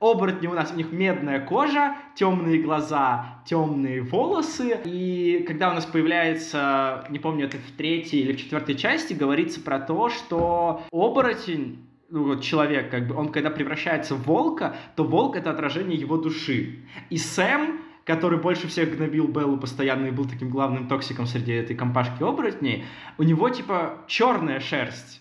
[0.00, 4.80] Оборотни у нас, у них медная кожа, темные глаза, темные волосы.
[4.84, 9.60] И когда у нас появляется, не помню, это в третьей или в четвертой части, говорится
[9.60, 15.04] про то, что оборотень ну, вот человек, как бы, он когда превращается в волка, то
[15.04, 16.80] волк— это отражение его души.
[17.10, 21.76] И Сэм, который больше всех гнобил Беллу постоянно и был таким главным токсиком среди этой
[21.76, 22.84] компашки оборотней,
[23.18, 25.20] у него, типа, черная шерсть.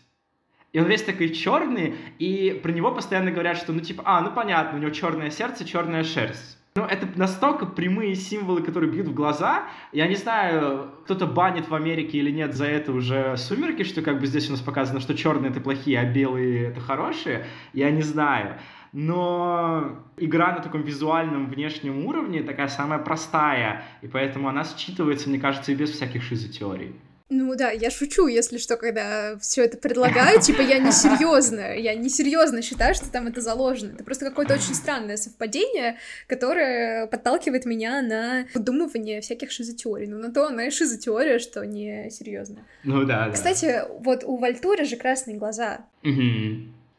[0.71, 4.31] И он весь такой черный, и про него постоянно говорят, что, ну, типа, а, ну,
[4.31, 6.56] понятно, у него черное сердце, черная шерсть.
[6.77, 9.63] Ну, это настолько прямые символы, которые бьют в глаза.
[9.91, 14.19] Я не знаю, кто-то банит в Америке или нет за это уже сумерки, что как
[14.19, 17.47] бы здесь у нас показано, что черные это плохие, а белые это хорошие.
[17.73, 18.59] Я не знаю.
[18.93, 25.39] Но игра на таком визуальном внешнем уровне такая самая простая, и поэтому она считывается, мне
[25.39, 26.93] кажется, и без всяких шизотеорий.
[27.29, 31.93] Ну да, я шучу, если что, когда все это предлагаю, типа я не серьезно, я
[31.93, 33.91] не серьезно считаю, что там это заложено.
[33.93, 35.97] Это просто какое-то очень странное совпадение,
[36.27, 40.07] которое подталкивает меня на подумывание всяких шизотеорий.
[40.07, 42.59] Ну на то она и шизотеория, что не серьезно.
[42.83, 45.79] Ну да, Кстати, вот у Вальтури же красные глаза.
[46.03, 46.21] Угу.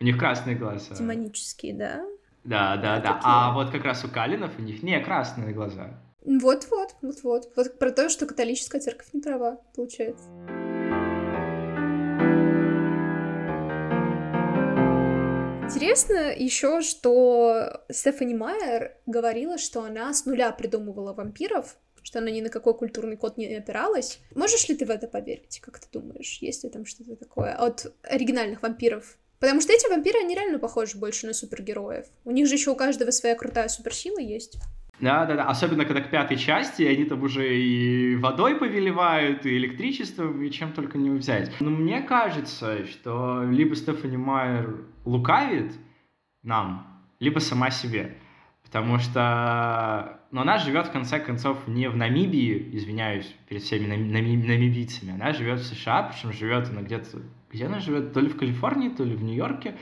[0.00, 0.94] У них красные глаза.
[0.94, 2.04] Демонические, да?
[2.44, 3.20] Да, да, да.
[3.24, 5.98] А вот как раз у Калинов у них не красные глаза.
[6.30, 7.50] Вот-вот, вот-вот.
[7.56, 10.26] Вот про то, что католическая церковь не права, получается.
[15.64, 22.42] Интересно еще, что Стефани Майер говорила, что она с нуля придумывала вампиров, что она ни
[22.42, 24.18] на какой культурный код не опиралась.
[24.34, 25.60] Можешь ли ты в это поверить?
[25.60, 29.16] Как ты думаешь, есть ли там что-то такое от оригинальных вампиров?
[29.38, 32.06] Потому что эти вампиры, они реально похожи больше на супергероев.
[32.26, 34.58] У них же еще у каждого своя крутая суперсила есть.
[35.01, 35.44] Да, да, да.
[35.44, 40.72] Особенно когда к пятой части они там уже и водой повелевают, и электричеством, и чем
[40.72, 41.53] только не взять.
[41.61, 45.72] Но мне кажется, что либо Стефани Майер лукавит
[46.42, 46.86] нам,
[47.20, 48.16] либо сама себе.
[48.64, 54.36] Потому что но она живет, в конце концов, не в Намибии, извиняюсь перед всеми нами,
[54.36, 57.22] намибийцами, она живет в США, причем живет она где-то...
[57.51, 58.12] Где она живет?
[58.12, 59.74] То ли в Калифорнии, то ли в Нью-Йорке.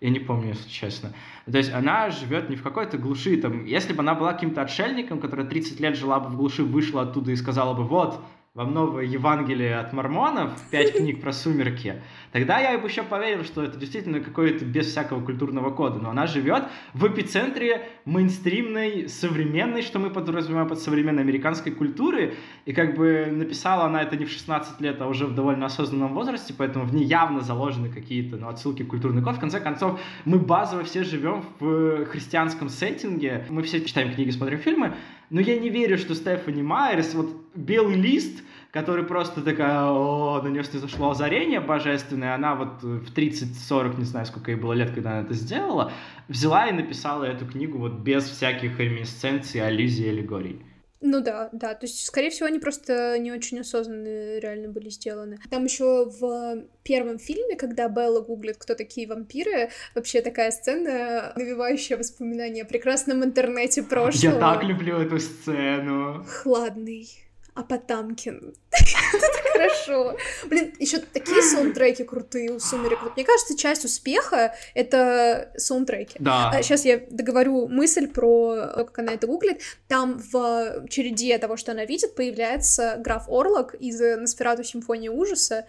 [0.00, 1.12] Я не помню, если честно.
[1.50, 3.36] То есть она живет не в какой-то глуши.
[3.36, 7.02] Там, если бы она была каким-то отшельником, который 30 лет жила бы в глуши, вышла
[7.02, 8.22] оттуда и сказала бы, вот,
[8.52, 13.62] вам новое Евангелие от мормонов, пять книг про сумерки, тогда я бы еще поверил, что
[13.62, 16.00] это действительно какое-то без всякого культурного кода.
[16.00, 22.34] Но она живет в эпицентре мейнстримной, современной, что мы подразумеваем под современной американской культуры.
[22.64, 26.12] И как бы написала она это не в 16 лет, а уже в довольно осознанном
[26.12, 29.36] возрасте, поэтому в ней явно заложены какие-то ну, отсылки к культурный код.
[29.36, 33.46] В конце концов, мы базово все живем в христианском сеттинге.
[33.48, 34.96] Мы все читаем книги, смотрим фильмы,
[35.30, 40.48] но я не верю, что Стефани Майерс, вот белый лист, который просто такая, о, на
[40.48, 45.12] нее зашло озарение божественное, она вот в 30-40, не знаю, сколько ей было лет, когда
[45.12, 45.92] она это сделала,
[46.28, 50.60] взяла и написала эту книгу вот без всяких реминесценций, аллюзий, аллегорий.
[51.02, 55.38] Ну да, да, то есть, скорее всего, они просто не очень осознанно реально были сделаны.
[55.50, 61.96] Там еще в первом фильме, когда Белла гуглит, кто такие вампиры, вообще такая сцена, навевающая
[61.96, 64.34] воспоминания о прекрасном интернете прошлого.
[64.34, 66.24] Я так люблю эту сцену.
[66.28, 67.08] Хладный
[67.54, 68.54] а Потамкин.
[69.52, 70.16] Хорошо.
[70.46, 73.02] Блин, еще такие саундтреки крутые у «Сумерек».
[73.02, 76.16] Вот мне кажется, часть успеха— это саундтреки.
[76.18, 76.52] Да.
[76.62, 79.60] сейчас а, я договорю мысль про то, как она это гуглит.
[79.88, 84.64] Там в череде того, что она видит, появляется граф Орлок из «Носферату.
[84.64, 85.66] Симфония ужаса».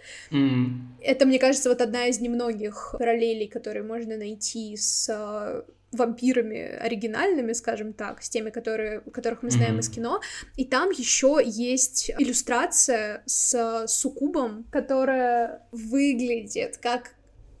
[1.00, 7.92] Это, мне кажется, вот одна из немногих параллелей, которые можно найти с вампирами оригинальными, скажем
[7.92, 9.80] так, с теми, которые, которых мы знаем mm-hmm.
[9.80, 10.20] из кино.
[10.56, 17.14] И там еще есть иллюстрация с суккубом, которая выглядит как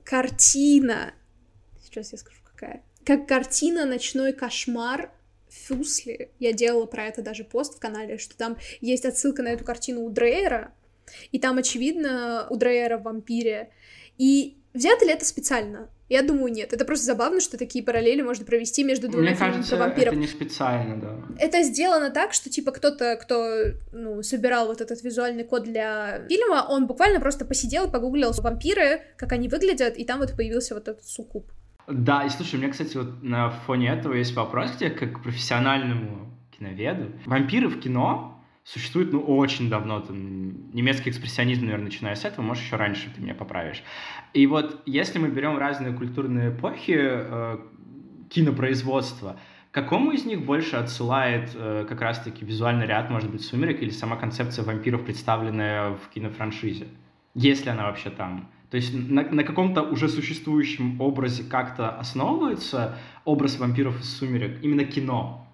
[0.04, 1.14] картина.
[1.82, 2.82] Сейчас я скажу, какая.
[3.04, 5.10] Как картина «Ночной кошмар»
[5.52, 6.30] Фюсли.
[6.38, 10.02] Я делала про это даже пост в канале, что там есть отсылка на эту картину
[10.02, 10.72] у Дрейера,
[11.30, 13.70] и там, очевидно, у Дрейера в вампире.
[14.18, 15.90] И взято ли это специально?
[16.12, 16.74] Я думаю, нет.
[16.74, 20.08] Это просто забавно, что такие параллели можно провести между двумя Мне фильмами кажется, про вампиров.
[20.08, 21.16] это не специально, да.
[21.38, 26.66] Это сделано так, что, типа, кто-то, кто, ну, собирал вот этот визуальный код для фильма,
[26.68, 31.06] он буквально просто посидел погуглил вампиры, как они выглядят, и там вот появился вот этот
[31.06, 31.50] суккуб.
[31.88, 35.14] Да, и слушай, у меня, кстати, вот на фоне этого есть вопрос к тебе, как
[35.14, 37.10] к профессиональному киноведу.
[37.24, 40.00] Вампиры в кино существует, ну, очень давно.
[40.00, 43.82] Там, немецкий экспрессионизм, наверное, начиная с этого, может, еще раньше ты меня поправишь.
[44.32, 47.58] И вот если мы берем разные культурные эпохи э,
[48.30, 49.36] кинопроизводства,
[49.70, 54.16] какому из них больше отсылает э, как раз-таки визуальный ряд, может быть, «Сумерек» или сама
[54.16, 56.86] концепция вампиров, представленная в кинофраншизе?
[57.34, 58.50] Если она вообще там.
[58.70, 64.84] То есть на, на каком-то уже существующем образе как-то основывается образ вампиров из «Сумерек», именно
[64.84, 65.46] кино,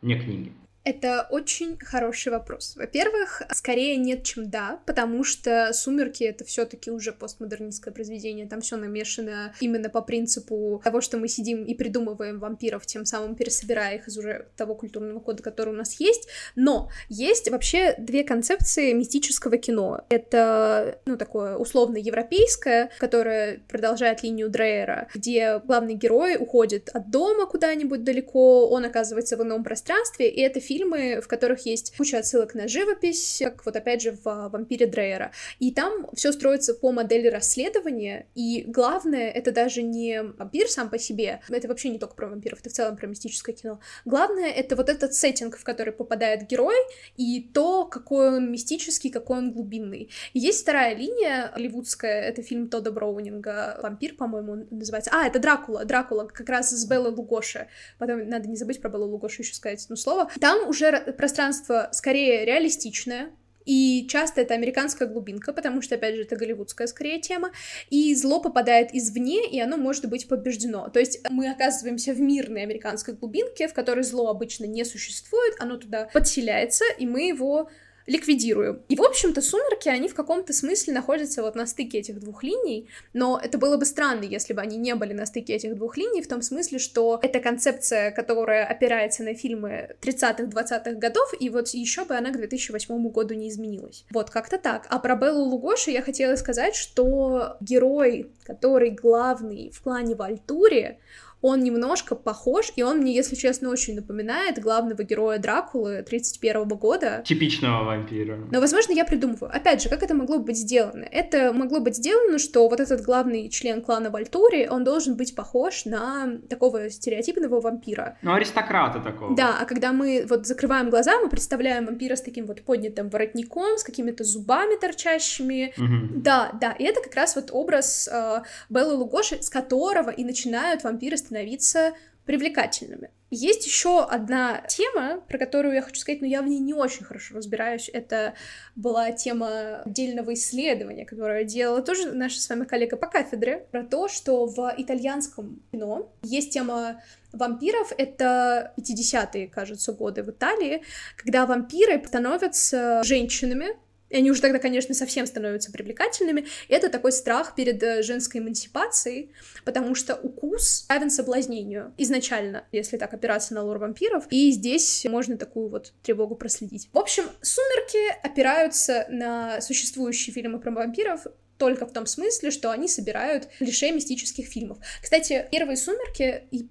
[0.00, 0.52] не книги.
[0.86, 2.76] Это очень хороший вопрос.
[2.76, 8.60] Во-первых, скорее нет, чем да, потому что «Сумерки»— это все таки уже постмодернистское произведение, там
[8.60, 13.96] все намешано именно по принципу того, что мы сидим и придумываем вампиров, тем самым пересобирая
[13.96, 16.28] их из уже того культурного кода, который у нас есть.
[16.54, 20.04] Но есть вообще две концепции мистического кино.
[20.08, 27.46] Это, ну, такое условно европейское, которое продолжает линию Дрейера, где главный герой уходит от дома
[27.46, 32.18] куда-нибудь далеко, он оказывается в ином пространстве, и это фильм фильмы, в которых есть куча
[32.18, 35.32] отсылок на живопись, как вот опять же в «Вампире Дрейера».
[35.58, 40.98] И там все строится по модели расследования, и главное, это даже не вампир сам по
[40.98, 43.80] себе, это вообще не только про вампиров, это в целом про мистическое кино.
[44.04, 46.76] Главное, это вот этот сеттинг, в который попадает герой,
[47.16, 50.10] и то, какой он мистический, какой он глубинный.
[50.34, 55.10] Есть вторая линия голливудская, это фильм Тодда Броунинга «Вампир», по-моему, называется.
[55.14, 57.68] А, это Дракула, Дракула, как раз с Беллой Лугоши.
[57.98, 60.30] Потом надо не забыть про Беллу Лугоши еще сказать одно слово.
[60.40, 63.30] Там уже пространство скорее реалистичное,
[63.66, 67.50] и часто это американская глубинка, потому что, опять же, это голливудская скорее тема.
[67.90, 70.88] И зло попадает извне, и оно может быть побеждено.
[70.88, 75.76] То есть мы оказываемся в мирной американской глубинке, в которой зло обычно не существует, оно
[75.76, 77.68] туда подселяется, и мы его
[78.06, 78.82] ликвидируем.
[78.88, 82.88] И, в общем-то, «Сумерки», они в каком-то смысле находятся вот на стыке этих двух линий,
[83.12, 86.22] но это было бы странно, если бы они не были на стыке этих двух линий,
[86.22, 91.68] в том смысле, что это концепция, которая опирается на фильмы 30-х, 20-х годов, и вот
[91.68, 94.04] еще бы она к 2008 году не изменилась.
[94.10, 94.86] Вот как-то так.
[94.88, 100.98] А про Беллу Лугоши я хотела сказать, что герой, который главный в клане Вальтури,
[101.42, 107.22] он немножко похож, и он мне, если честно, очень напоминает главного героя Дракулы 31 года.
[107.24, 108.38] Типичного вампира.
[108.50, 109.54] Но, возможно, я придумываю.
[109.54, 111.04] Опять же, как это могло быть сделано?
[111.04, 115.84] Это могло быть сделано, что вот этот главный член клана Вальтури, он должен быть похож
[115.84, 118.16] на такого стереотипного вампира.
[118.22, 119.36] Ну, аристократа такого.
[119.36, 123.78] Да, а когда мы вот закрываем глаза, мы представляем вампира с таким вот поднятым воротником,
[123.78, 125.74] с какими-то зубами торчащими.
[125.76, 126.20] Угу.
[126.22, 130.82] Да, да, и это как раз вот образ э, Беллы Лугоши, с которого и начинают
[130.82, 131.92] вампиры становиться
[132.24, 133.10] привлекательными.
[133.30, 137.04] Есть еще одна тема, про которую я хочу сказать, но я в ней не очень
[137.04, 137.90] хорошо разбираюсь.
[137.92, 138.34] Это
[138.76, 144.06] была тема отдельного исследования, которое делала тоже наша с вами коллега по кафедре, про то,
[144.06, 147.02] что в итальянском кино есть тема
[147.32, 147.92] вампиров.
[147.98, 150.84] Это 50-е, кажется, годы в Италии,
[151.16, 153.76] когда вампиры становятся женщинами,
[154.08, 156.46] и они уже тогда, конечно, совсем становятся привлекательными.
[156.68, 159.32] Это такой страх перед э, женской эмансипацией,
[159.64, 164.26] потому что укус равен соблазнению изначально, если так опираться на лор вампиров.
[164.30, 166.88] И здесь можно такую вот тревогу проследить.
[166.92, 171.26] В общем, «Сумерки» опираются на существующие фильмы про вампиров,
[171.58, 174.78] только в том смысле, что они собирают клише мистических фильмов.
[175.02, 176.68] Кстати, первые «Сумерки» и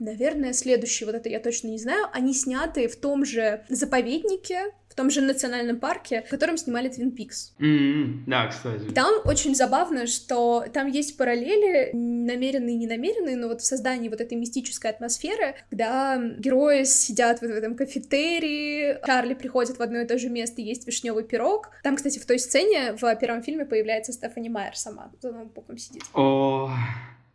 [0.00, 4.94] Наверное, следующие, вот это я точно не знаю, они сняты в том же заповеднике, в
[4.96, 7.54] том же национальном парке, в котором снимали Твин Пикс.
[7.58, 8.24] Mm-hmm.
[8.26, 8.92] Да, кстати.
[8.92, 14.20] Там очень забавно, что там есть параллели, намеренные и ненамеренные, но вот в создании вот
[14.20, 20.06] этой мистической атмосферы, когда герои сидят вот в этом кафетерии, Чарли приходит в одно и
[20.06, 21.70] то же место, есть вишневый пирог.
[21.84, 26.02] Там, кстати, в той сцене в первом фильме появляется Стефани Майер сама, за ноутбуком сидит.
[26.14, 26.70] О,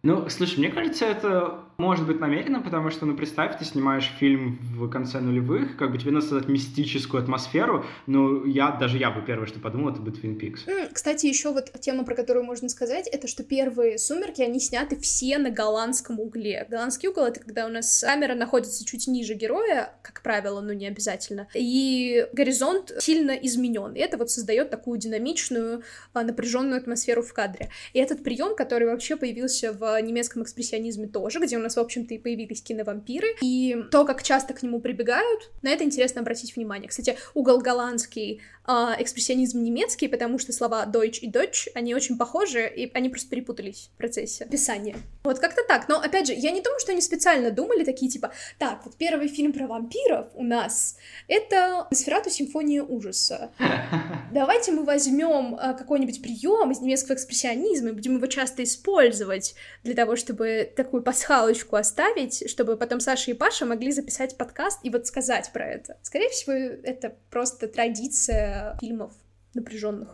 [0.05, 4.59] ну, слушай, мне кажется, это может быть намеренно, потому что, ну, представь, ты снимаешь фильм
[4.75, 9.21] в конце нулевых, как бы тебе надо создать мистическую атмосферу, ну, я, даже я бы
[9.21, 10.89] первое, что подумал, это бы Twin Peaks.
[10.93, 15.39] Кстати, еще вот тема, про которую можно сказать, это что первые «Сумерки», они сняты все
[15.39, 16.67] на голландском угле.
[16.69, 20.85] Голландский угол— это когда у нас камера находится чуть ниже героя, как правило, но не
[20.85, 25.81] обязательно, и горизонт сильно изменен, и это вот создает такую динамичную,
[26.13, 27.69] а, напряженную атмосферу в кадре.
[27.93, 32.13] И этот прием, который вообще появился в немецком экспрессионизме тоже, где у нас, в общем-то,
[32.13, 33.27] и появились киновампиры.
[33.41, 36.89] И то, как часто к нему прибегают, на это интересно обратить внимание.
[36.89, 42.67] Кстати, угол голландский, э, экспрессионизм немецкий, потому что слова Deutsch и Deutsch, они очень похожи,
[42.67, 44.95] и они просто перепутались в процессе писания.
[45.23, 45.87] Вот как-то так.
[45.89, 49.27] Но, опять же, я не думаю, что они специально думали такие, типа, так, вот первый
[49.27, 53.51] фильм про вампиров у нас— это «Сферату симфония ужаса».
[54.33, 59.55] Давайте мы возьмем э, какой-нибудь прием из немецкого экспрессионизма и будем его часто использовать
[59.85, 64.89] для того, чтобы такую пасхалочку оставить, чтобы потом Саша и Паша могли записать подкаст и
[64.89, 65.97] вот сказать про это.
[66.01, 69.13] Скорее всего, это просто традиция фильмов
[69.53, 70.09] напряженных.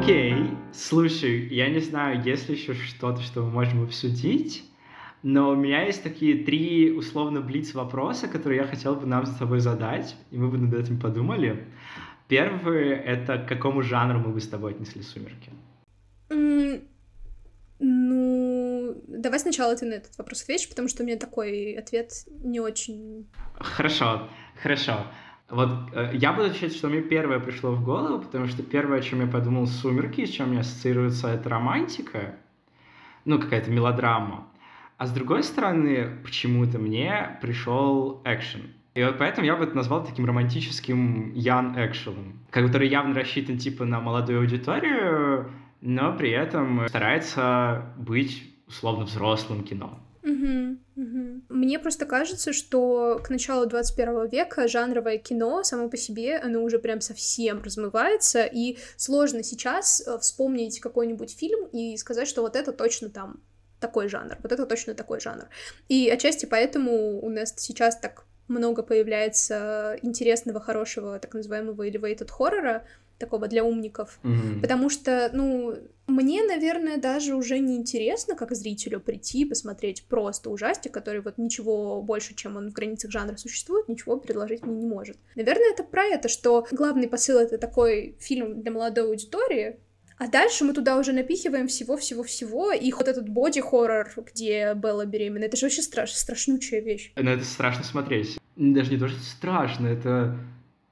[0.00, 0.56] Окей, okay.
[0.72, 4.64] слушай, я не знаю, есть ли еще что-то, что мы можем обсудить,
[5.22, 9.36] но у меня есть такие три условно блиц вопроса, которые я хотел бы нам с
[9.36, 11.66] тобой задать, и мы бы над этим подумали.
[12.28, 15.50] Первый— это к какому жанру мы бы с тобой отнесли «Сумерки»?
[16.28, 16.82] Mm,
[17.78, 22.12] ну, давай сначала ты на этот вопрос ответишь, потому что у меня такой ответ
[22.42, 23.28] не очень...
[23.54, 24.28] Хорошо,
[24.60, 25.06] хорошо.
[25.48, 29.02] Вот э, я буду отвечать, что мне первое пришло в голову, потому что первое, о
[29.02, 32.36] чем я подумал, «Сумерки», с чем мне ассоциируется, это романтика,
[33.24, 34.48] ну, какая-то мелодрама.
[34.96, 38.72] А с другой стороны, почему-то мне пришел экшен.
[38.96, 43.84] И вот поэтому я бы это назвал таким романтическим ян экшеном, который явно рассчитан типа
[43.84, 50.00] на молодую аудиторию, но при этом старается быть условно взрослым кино.
[50.22, 51.42] Угу, угу.
[51.50, 56.78] Мне просто кажется, что к началу 21 века жанровое кино само по себе, оно уже
[56.78, 62.72] прям совсем размывается, и сложно сейчас э, вспомнить какой-нибудь фильм и сказать, что вот это
[62.72, 63.40] точно там
[63.78, 65.44] такой жанр, вот это точно такой жанр.
[65.88, 72.84] И отчасти поэтому у нас сейчас так много появляется интересного, хорошего, так называемого elevated хоррора,
[73.18, 74.60] такого для умников, Мгм.
[74.60, 75.74] потому что, ну,
[76.06, 81.38] мне, наверное, даже уже не интересно, как зрителю прийти и посмотреть просто ужастик, который вот
[81.38, 85.16] ничего больше, чем он в границах жанра существует, ничего предложить мне не может.
[85.34, 89.80] Наверное, это про это, что главный посыл— это такой фильм для молодой аудитории,
[90.18, 95.56] а дальше мы туда уже напихиваем всего-всего-всего, и вот этот боди-хоррор, где Белла беременна, это
[95.56, 97.12] же вообще страш, страшнючая вещь.
[97.16, 98.38] Но это страшно смотреть.
[98.56, 100.38] Даже не то, что страшно, это...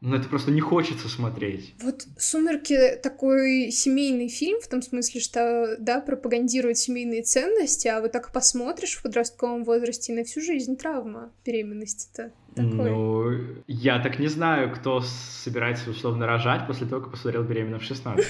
[0.01, 1.73] Ну, это просто не хочется смотреть.
[1.81, 8.13] Вот «Сумерки» такой семейный фильм, в том смысле, что, да, пропагандирует семейные ценности, а вот
[8.13, 12.33] так посмотришь в подростковом возрасте на всю жизнь травма беременности-то.
[12.55, 12.91] Такой.
[12.91, 13.31] Ну,
[13.67, 18.23] я так не знаю, кто собирается условно рожать после того, как посмотрел «Беременна в 16».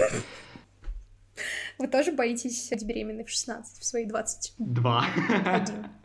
[1.78, 4.74] Вы тоже боитесь быть беременной в 16, в свои 21?
[4.74, 5.04] Два.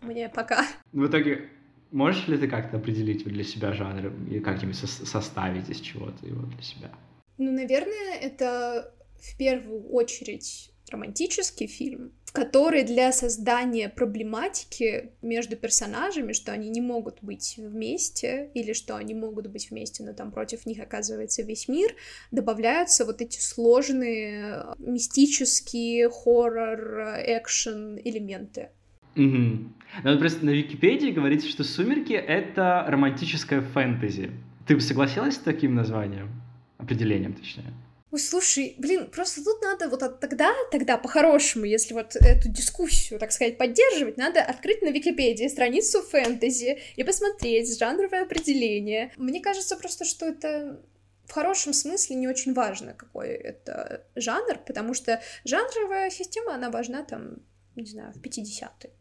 [0.01, 0.65] Мне пока.
[0.91, 1.49] В итоге,
[1.91, 6.41] можешь ли ты как-то определить для себя жанр и как-нибудь со- составить из чего-то его
[6.43, 6.91] для себя?
[7.37, 16.51] Ну, наверное, это в первую очередь романтический фильм, который для создания проблематики между персонажами, что
[16.51, 20.79] они не могут быть вместе, или что они могут быть вместе, но там против них
[20.79, 21.95] оказывается весь мир,
[22.31, 28.69] добавляются вот эти сложные мистические хоррор, экшен элементы.
[29.15, 29.75] Мгм.
[30.03, 34.31] Ну, просто на Википедии говорится, что «Сумерки»— это романтическое фэнтези.
[34.67, 36.29] Ты бы согласилась с таким названием?
[36.77, 37.73] Определением, точнее.
[38.11, 43.19] Ой, слушай, блин, просто тут надо вот от тогда, тогда по-хорошему, если вот эту дискуссию,
[43.19, 49.11] так сказать, поддерживать, надо открыть на Википедии страницу фэнтези и посмотреть жанровое определение.
[49.17, 50.81] Мне кажется просто, что это
[51.25, 57.03] в хорошем смысле не очень важно, какой это жанр, потому что жанровая система, она важна
[57.03, 57.37] там,
[57.75, 58.91] не знаю, в 50-е,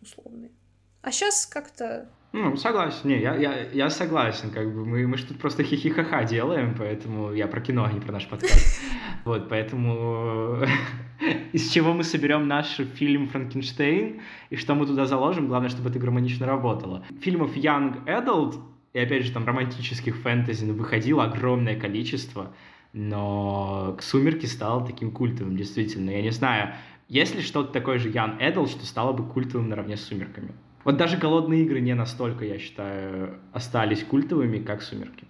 [0.00, 0.50] условные.
[1.02, 2.10] А сейчас как-то...
[2.32, 3.08] Ну, согласен.
[3.08, 4.50] Не, я, я, я согласен.
[4.50, 8.00] Как бы мы, мы же тут просто хихихаха делаем, поэтому я про кино, а не
[8.00, 8.80] про наш подкаст.
[9.24, 10.62] Вот, поэтому
[11.52, 15.98] из чего мы соберем наш фильм «Франкенштейн» и что мы туда заложим, главное, чтобы это
[15.98, 17.04] гармонично работало.
[17.20, 18.54] Фильмов Young Adult
[18.94, 22.54] и, опять же, там, романтических фэнтези выходило огромное количество,
[22.92, 26.10] но «Сумерки» стал таким культовым, действительно.
[26.10, 26.74] Я не знаю,
[27.08, 30.52] есть ли что-то такое же Young Adult, что стало бы культовым наравне с «Сумерками»?
[30.88, 35.26] Вот даже «Голодные игры» не настолько, я считаю, остались культовыми, как «Сумерки».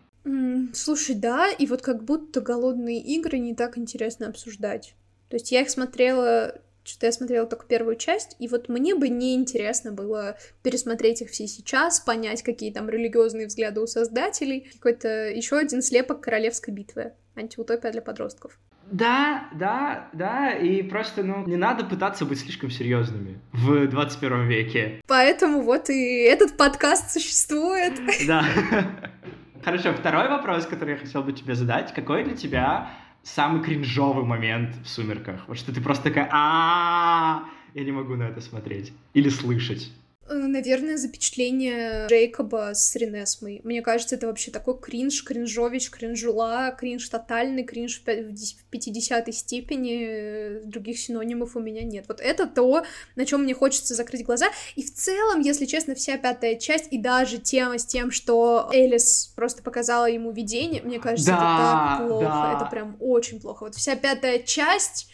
[0.73, 4.95] Слушай, да, и вот как будто голодные игры не так интересно обсуждать.
[5.29, 9.09] То есть я их смотрела, что-то я смотрела только первую часть, и вот мне бы
[9.09, 14.71] не интересно было пересмотреть их все сейчас, понять, какие там религиозные взгляды у создателей.
[14.75, 17.15] Какой-то еще один слепок королевской битвы.
[17.35, 18.61] Антиутопия для подростков.
[18.91, 25.01] Да, да, да, и просто, ну, не надо пытаться быть слишком серьезными в 21 веке.
[25.07, 27.95] Поэтому вот и этот подкаст существует.
[28.27, 28.45] Да.
[29.65, 31.93] Хорошо, второй вопрос, который я хотел бы тебе задать.
[31.93, 32.91] Какой для тебя
[33.23, 35.43] самый кринжовый момент в «Сумерках»?
[35.49, 37.45] Вот что ты просто такая а
[37.75, 38.93] я не могу на это смотреть.
[39.15, 39.91] Или слышать.
[40.29, 43.61] Э, Наверное, запечатление Джейкоба с Ренесмой.
[43.65, 48.57] Мне кажется, это вообще такой кринж, кринжович, кринжула, кринж тотальный, кринж в пя- в дес-
[48.59, 50.05] в 50 степени.
[50.05, 52.05] Э, Других синонимов у меня нет.
[52.09, 52.83] Вот это то,
[53.17, 54.47] на чем мне хочется закрыть глаза.
[54.77, 59.33] И в целом, если честно, вся пятая часть и даже тема с тем, что Элис
[59.37, 62.25] просто показала ему видение, мне кажется, это Да, так плохо.
[62.25, 62.57] да.
[62.57, 63.65] Это прям очень плохо.
[63.65, 65.09] Вот вся пятая часть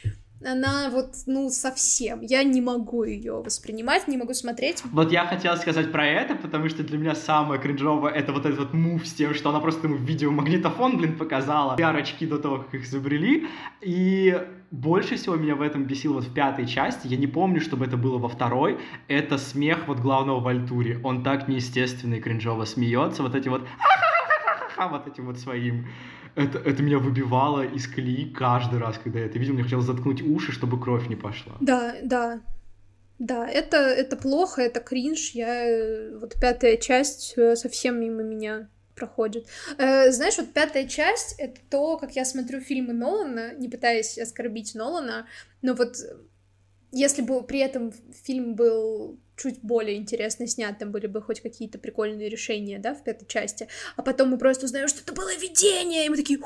[0.47, 2.21] она вот, ну, совсем.
[2.21, 4.83] Я не могу ее воспринимать, не могу смотреть.
[4.93, 8.59] Вот я хотел сказать про это, потому что для меня самое кринжовое это вот этот
[8.59, 11.77] вот мув с тем, что она просто ему видеомагнитофон, блин, показала.
[11.77, 13.47] Пиар-очки до того, как их изобрели.
[13.81, 14.41] И
[14.71, 17.97] больше всего меня в этом бесило вот в пятой части, я не помню, чтобы это
[17.97, 21.01] было во второй, это смех вот главного в Альтуре.
[21.05, 23.63] Он так неестественно и кринжово смеется, вот эти вот
[24.91, 25.87] вот этим вот своим.
[26.37, 29.55] Это, это меня выбивало из колеи каждый раз, когда я это видел.
[29.55, 31.55] Мне хотелось заткнуть уши, чтобы кровь не пошла.
[31.61, 32.41] Да, да.
[33.19, 35.31] Да, это, это плохо, это кринж.
[35.31, 35.67] Я...
[35.67, 39.47] э, Вот пятая часть э, совсем мимо меня проходит.
[39.79, 44.75] Э, знаешь, вот пятая часть— это то, как я смотрю фильмы Нолана, не пытаясь оскорбить
[44.75, 45.27] Нолана,
[45.63, 45.97] но вот
[46.91, 47.93] если бы при этом
[48.25, 53.03] фильм был чуть более интересно снят, там были бы хоть какие-то прикольные решения, да, в
[53.03, 56.41] пятой части, а потом мы просто узнаем, что это было видение, и мы такие...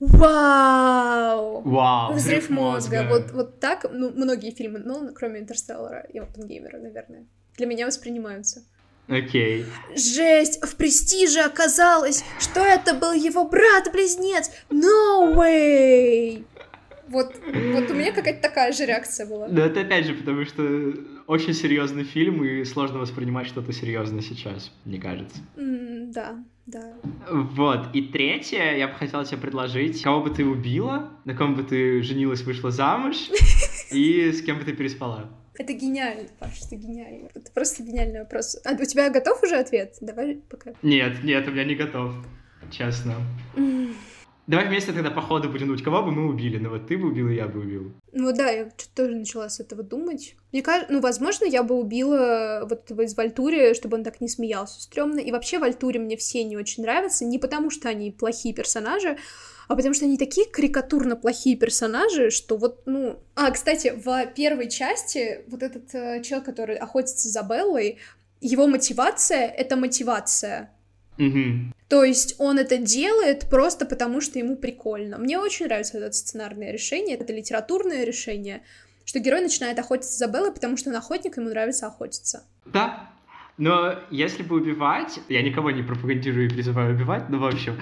[0.00, 1.60] Вау!
[1.60, 2.14] Вау!
[2.14, 3.06] Взрыв мозга.
[3.08, 7.26] Вот, вот так ну, многие фильмы, ну, кроме Интерстеллара и Оппенгеймера, наверное,
[7.56, 8.64] для меня воспринимаются.
[9.08, 9.64] Окей.
[9.94, 10.64] Жесть!
[10.64, 14.50] В Престиже оказалось, что это был его брат-близнец!
[14.70, 16.44] No way!
[17.08, 19.48] Вот, вот у меня какая-то такая же реакция была.
[19.48, 20.62] Да, это опять же, потому что
[21.26, 25.38] очень серьезный фильм, и сложно воспринимать что-то серьезное сейчас, мне кажется.
[25.56, 26.94] Mm, да, да.
[27.30, 31.62] Вот, и третье, я бы хотела тебе предложить, кого бы ты убила, на ком бы
[31.62, 33.16] ты женилась, вышла замуж,
[33.92, 35.30] и с кем бы ты переспала.
[35.54, 37.28] Это гениально, Паш, это гениально.
[37.34, 38.58] Это просто гениальный вопрос.
[38.64, 39.96] А у тебя готов уже ответ?
[40.00, 40.72] Давай пока.
[40.82, 42.14] Нет, нет, у меня не готов,
[42.70, 43.14] честно.
[44.46, 46.58] Давай вместе тогда по ходу будем думать, кого бы мы убили.
[46.58, 47.92] Ну вот ты бы убил, и я бы убил.
[48.12, 50.34] Ну да, я что-то тоже начала с этого думать.
[50.50, 54.28] Мне кажется, ну, возможно, я бы убила вот этого из Вальтури, чтобы он так не
[54.28, 55.20] смеялся стрёмно.
[55.20, 59.16] И вообще Вальтури мне все не очень нравятся, не потому что они плохие персонажи,
[59.68, 63.20] а потому что они такие карикатурно плохие персонажи, что вот, ну...
[63.36, 67.98] А, кстати, в первой части вот этот э, человек, который охотится за Беллой,
[68.40, 70.72] его мотивация— это мотивация.
[71.26, 71.72] Угу.
[71.88, 75.18] То есть он это делает просто потому, что ему прикольно.
[75.18, 78.62] Мне очень нравится это сценарное решение, это литературное решение,
[79.04, 82.44] что герой начинает охотиться за Беллой, потому что он охотник, ему нравится охотиться.
[82.64, 83.10] Да,
[83.58, 87.78] но если бы убивать, я никого не пропагандирую и призываю убивать, но в общем,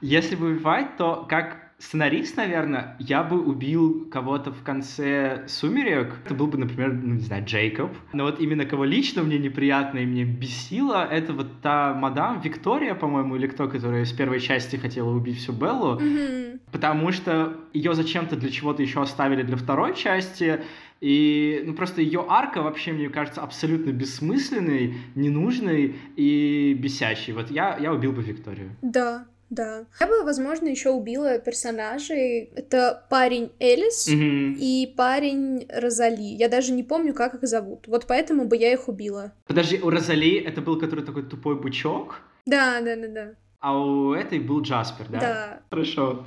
[0.00, 6.14] если бы убивать, то как сценарист, наверное, я бы убил кого-то в конце «Сумерек».
[6.24, 7.90] Это был бы, например, ну, не знаю, Джейкоб.
[8.12, 12.94] Но вот именно кого лично мне неприятно и мне бесило, это вот та мадам Виктория,
[12.94, 15.98] по-моему, или кто, которая с первой части хотела убить всю Беллу.
[15.98, 16.60] Mm-hmm.
[16.70, 20.60] Потому что ее зачем-то для чего-то еще оставили для второй части,
[21.00, 27.32] и ну, просто ее арка вообще, мне кажется, абсолютно бессмысленной, ненужной и бесящей.
[27.32, 28.76] Вот я, я убил бы Викторию.
[28.82, 29.86] Да, да.
[29.98, 32.50] Я бы, возможно, еще убила персонажей.
[32.54, 34.54] Это парень Элис mm-hmm.
[34.58, 36.22] и парень Розали.
[36.22, 37.88] Я даже не помню, как их зовут.
[37.88, 39.32] Вот поэтому бы я их убила.
[39.46, 42.20] Подожди, у Розали это был который такой тупой бычок?
[42.46, 43.34] Да, да, да, да.
[43.58, 45.20] А у этой был Джаспер, да?
[45.20, 45.60] Да.
[45.70, 46.26] Хорошо.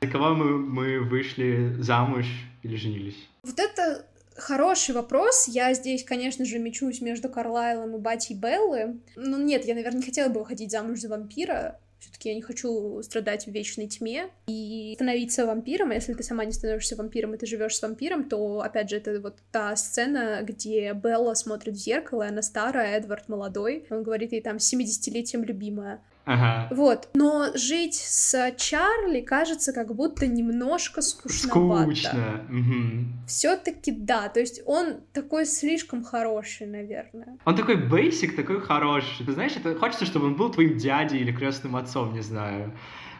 [0.00, 2.26] За кого мы, мы вышли замуж
[2.62, 3.28] или женились?
[3.42, 5.46] Вот это Хороший вопрос.
[5.46, 8.98] Я здесь, конечно же, мечусь между Карлайлом и Батей Беллы.
[9.14, 11.78] Ну нет, я, наверное, не хотела бы выходить замуж за вампира.
[12.04, 15.90] Все-таки я не хочу страдать в вечной тьме и становиться вампиром.
[15.90, 18.96] А если ты сама не становишься вампиром, и ты живешь с вампиром, то, опять же,
[18.96, 23.86] это вот та сцена, где Белла смотрит в зеркало, и она старая, Эдвард молодой.
[23.88, 26.02] Он говорит ей там 70-летием любимая.
[26.24, 26.68] Ага.
[26.74, 27.08] Вот.
[27.14, 31.84] Но жить с Чарли кажется как будто немножко скучновато.
[31.84, 32.46] Скучно.
[32.48, 33.26] Угу.
[33.26, 34.28] Все-таки да.
[34.28, 37.38] То есть он такой слишком хороший, наверное.
[37.44, 39.26] Он такой бейсик, такой хороший.
[39.26, 42.72] Ты знаешь, это хочется, чтобы он был твоим дядей или крестным отцом, не знаю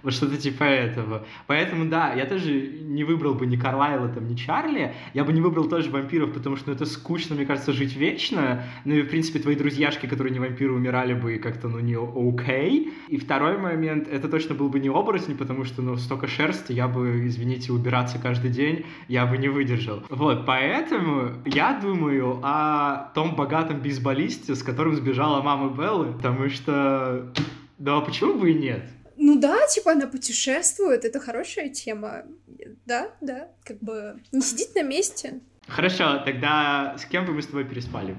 [0.04, 1.26] вот что-то типа этого.
[1.46, 5.40] Поэтому, да, я тоже не выбрал бы ни Карлайла, там, ни Чарли, я бы не
[5.40, 9.08] выбрал тоже вампиров, потому что ну, это скучно, мне кажется, жить вечно, ну и, в
[9.08, 12.92] принципе, твои друзьяшки, которые не вампиры, умирали бы как-то, ну, не окей.
[13.08, 16.86] И второй момент, это точно был бы не оборотень, потому что, ну, столько шерсти, я
[16.86, 20.02] бы, извините, убираться каждый день, я бы не выдержал.
[20.10, 27.32] Вот, поэтому я думаю о том богатом бейсболисте, с которым сбежала мама Беллы, потому что...
[27.78, 28.88] Да, почему бы и нет?
[29.16, 32.24] Ну да, типа она путешествует, это хорошая тема.
[32.86, 35.40] Да, да, как бы не сидит на месте.
[35.66, 38.16] Хорошо, тогда с кем бы мы с тобой переспали?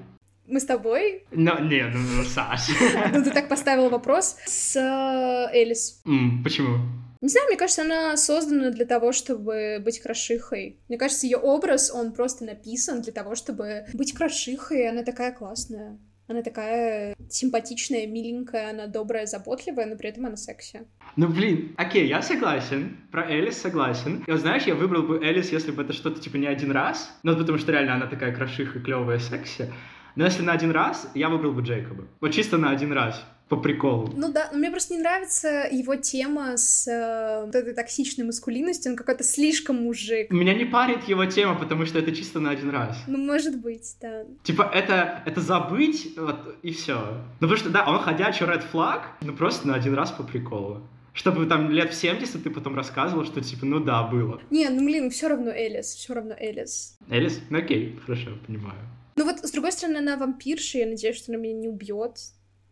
[0.47, 1.23] Мы с тобой?
[1.31, 2.69] Ну, не, ну, ну Саш.
[3.13, 4.37] Ну, ты так поставила вопрос.
[4.45, 6.01] С э, Элис.
[6.05, 6.77] Mm, почему?
[7.21, 10.79] Не знаю, мне кажется, она создана для того, чтобы быть крошихой.
[10.87, 15.97] Мне кажется, ее образ, он просто написан для того, чтобы быть крошихой, она такая классная.
[16.27, 20.87] Она такая симпатичная, миленькая, она добрая, заботливая, но при этом она секси.
[21.15, 22.97] Ну, блин, окей, я согласен.
[23.11, 24.23] Про Элис согласен.
[24.25, 27.15] И вот знаешь, я выбрал бы Элис, если бы это что-то типа не один раз.
[27.23, 29.71] Ну, потому что реально она такая крошиха, клевая, секси.
[30.15, 32.07] Но если на один раз, я выбрал бы Джейкоба.
[32.21, 34.11] Вот чисто на один раз по приколу.
[34.15, 38.91] Ну да, но мне просто не нравится его тема с э, вот этой токсичной маскулинностью,
[38.91, 40.31] он какой-то слишком мужик.
[40.31, 42.97] Меня не парит его тема, потому что это чисто на один раз.
[43.07, 44.23] Ну, может быть, да.
[44.43, 47.23] Типа, это, это забыть, вот, и все.
[47.39, 50.81] Ну, потому что, да, он ходячий red flag, но просто на один раз по приколу.
[51.13, 54.41] Чтобы там лет в 70 ты потом рассказывал, что типа, ну да, было.
[54.49, 56.97] Не, ну блин, все равно Элис, все равно Элис.
[57.09, 57.39] Элис?
[57.49, 58.77] Ну окей, хорошо, понимаю.
[59.15, 62.17] Ну вот, с другой стороны, она вампирша, я надеюсь, что она меня не убьет.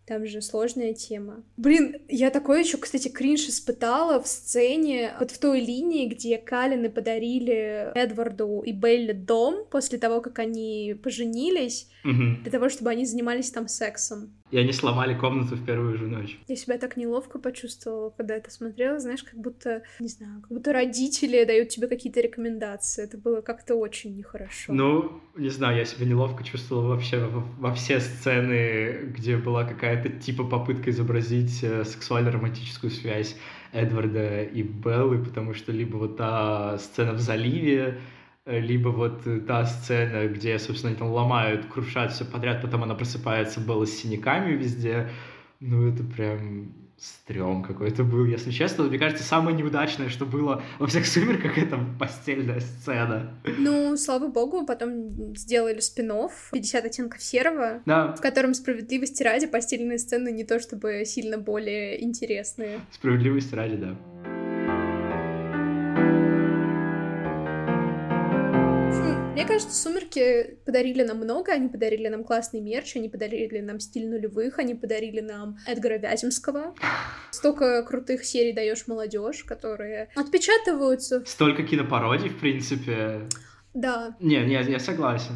[0.05, 1.43] Там же сложная тема.
[1.55, 6.89] Блин, я такой еще, кстати, кринж испытала в сцене, вот в той линии, где Калины
[6.89, 12.41] подарили Эдварду и Белле дом после того, как они поженились, угу.
[12.41, 14.33] для того, чтобы они занимались там сексом.
[14.53, 16.37] И они сломали комнату в первую же ночь.
[16.47, 20.71] Я себя так неловко почувствовала, когда это смотрела, знаешь, как будто, не знаю, как будто
[20.71, 23.03] родители дают тебе какие-то рекомендации.
[23.03, 24.71] Это было как-то очень нехорошо.
[24.71, 30.09] Ну, не знаю, я себя неловко чувствовала вообще во, во все сцены, где была какая-то
[30.09, 33.35] типа попытка изобразить э, сексуально-романтическую связь
[33.71, 37.97] Эдварда и Беллы, потому что либо вот та сцена в заливе,
[38.45, 42.95] либо вот э, та сцена, где, собственно, они там ломают, крушат все подряд, потом она
[42.95, 45.09] просыпается, была с синяками везде.
[45.59, 48.85] Ну, это прям стрём какой-то был, если честно.
[48.85, 53.33] Мне кажется, самое неудачное, что было во всех «Сумерках», это постельная сцена.
[53.57, 56.03] Ну, слава богу, потом сделали спин
[56.51, 58.13] 50 оттенков серого, да.
[58.13, 62.81] в котором справедливости ради постельные сцены не то чтобы сильно более интересные.
[62.91, 64.32] Справедливости ради, да.
[69.33, 74.07] Мне кажется, «Сумерки» подарили нам много, они подарили нам классный мерч, они подарили нам стиль
[74.07, 76.75] нулевых, они подарили нам Эдгара Вяземского.
[77.31, 81.25] Столько крутых серий даешь молодежь, которые отпечатываются.
[81.25, 83.27] Столько кинопародий, в принципе.
[83.73, 84.15] Да.
[84.19, 85.33] Не, не, я согласен.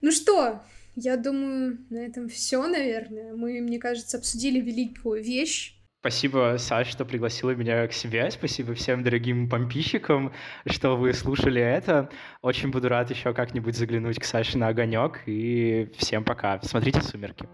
[0.00, 0.62] Ну что,
[0.94, 3.34] я думаю, на этом все, наверное.
[3.34, 5.79] Мы, мне кажется, обсудили великую вещь.
[6.00, 8.30] Спасибо, Саш, что пригласила меня к себе.
[8.30, 10.32] Спасибо всем дорогим помпищикам,
[10.64, 12.08] что вы слушали это.
[12.40, 15.20] Очень буду рад еще как-нибудь заглянуть к Саше на огонек.
[15.26, 16.58] И всем пока.
[16.62, 17.46] Смотрите «Сумерки».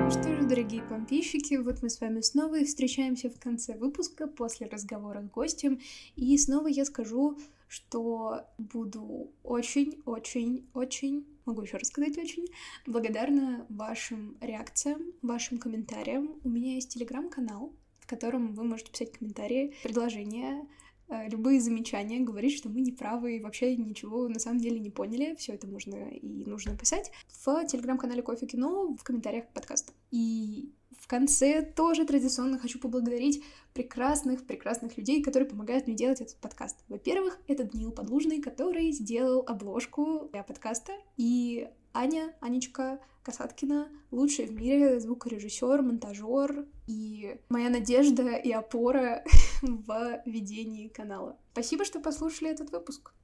[0.00, 4.66] Ну что ж, дорогие помпищики, вот мы с вами снова встречаемся в конце выпуска после
[4.66, 5.78] разговора с гостем.
[6.16, 7.36] И снова я скажу,
[7.68, 12.46] что буду очень-очень-очень могу еще рассказать очень,
[12.86, 16.40] благодарна вашим реакциям, вашим комментариям.
[16.44, 20.66] У меня есть телеграм-канал, в котором вы можете писать комментарии, предложения,
[21.08, 25.34] любые замечания, говорить, что мы не правы и вообще ничего на самом деле не поняли.
[25.36, 27.10] Все это можно и нужно писать
[27.44, 29.92] в телеграм-канале Кофе Кино в комментариях к подкасту.
[30.10, 33.42] И в конце тоже традиционно хочу поблагодарить
[33.74, 36.84] прекрасных-прекрасных людей, которые помогают мне делать этот подкаст.
[36.88, 44.52] Во-первых, это Даниил Подлужный, который сделал обложку для подкаста, и Аня, Анечка Касаткина, лучший в
[44.52, 49.24] мире звукорежиссер, монтажер и моя надежда и опора
[49.62, 51.38] в ведении канала.
[51.52, 53.14] Спасибо, что послушали этот выпуск.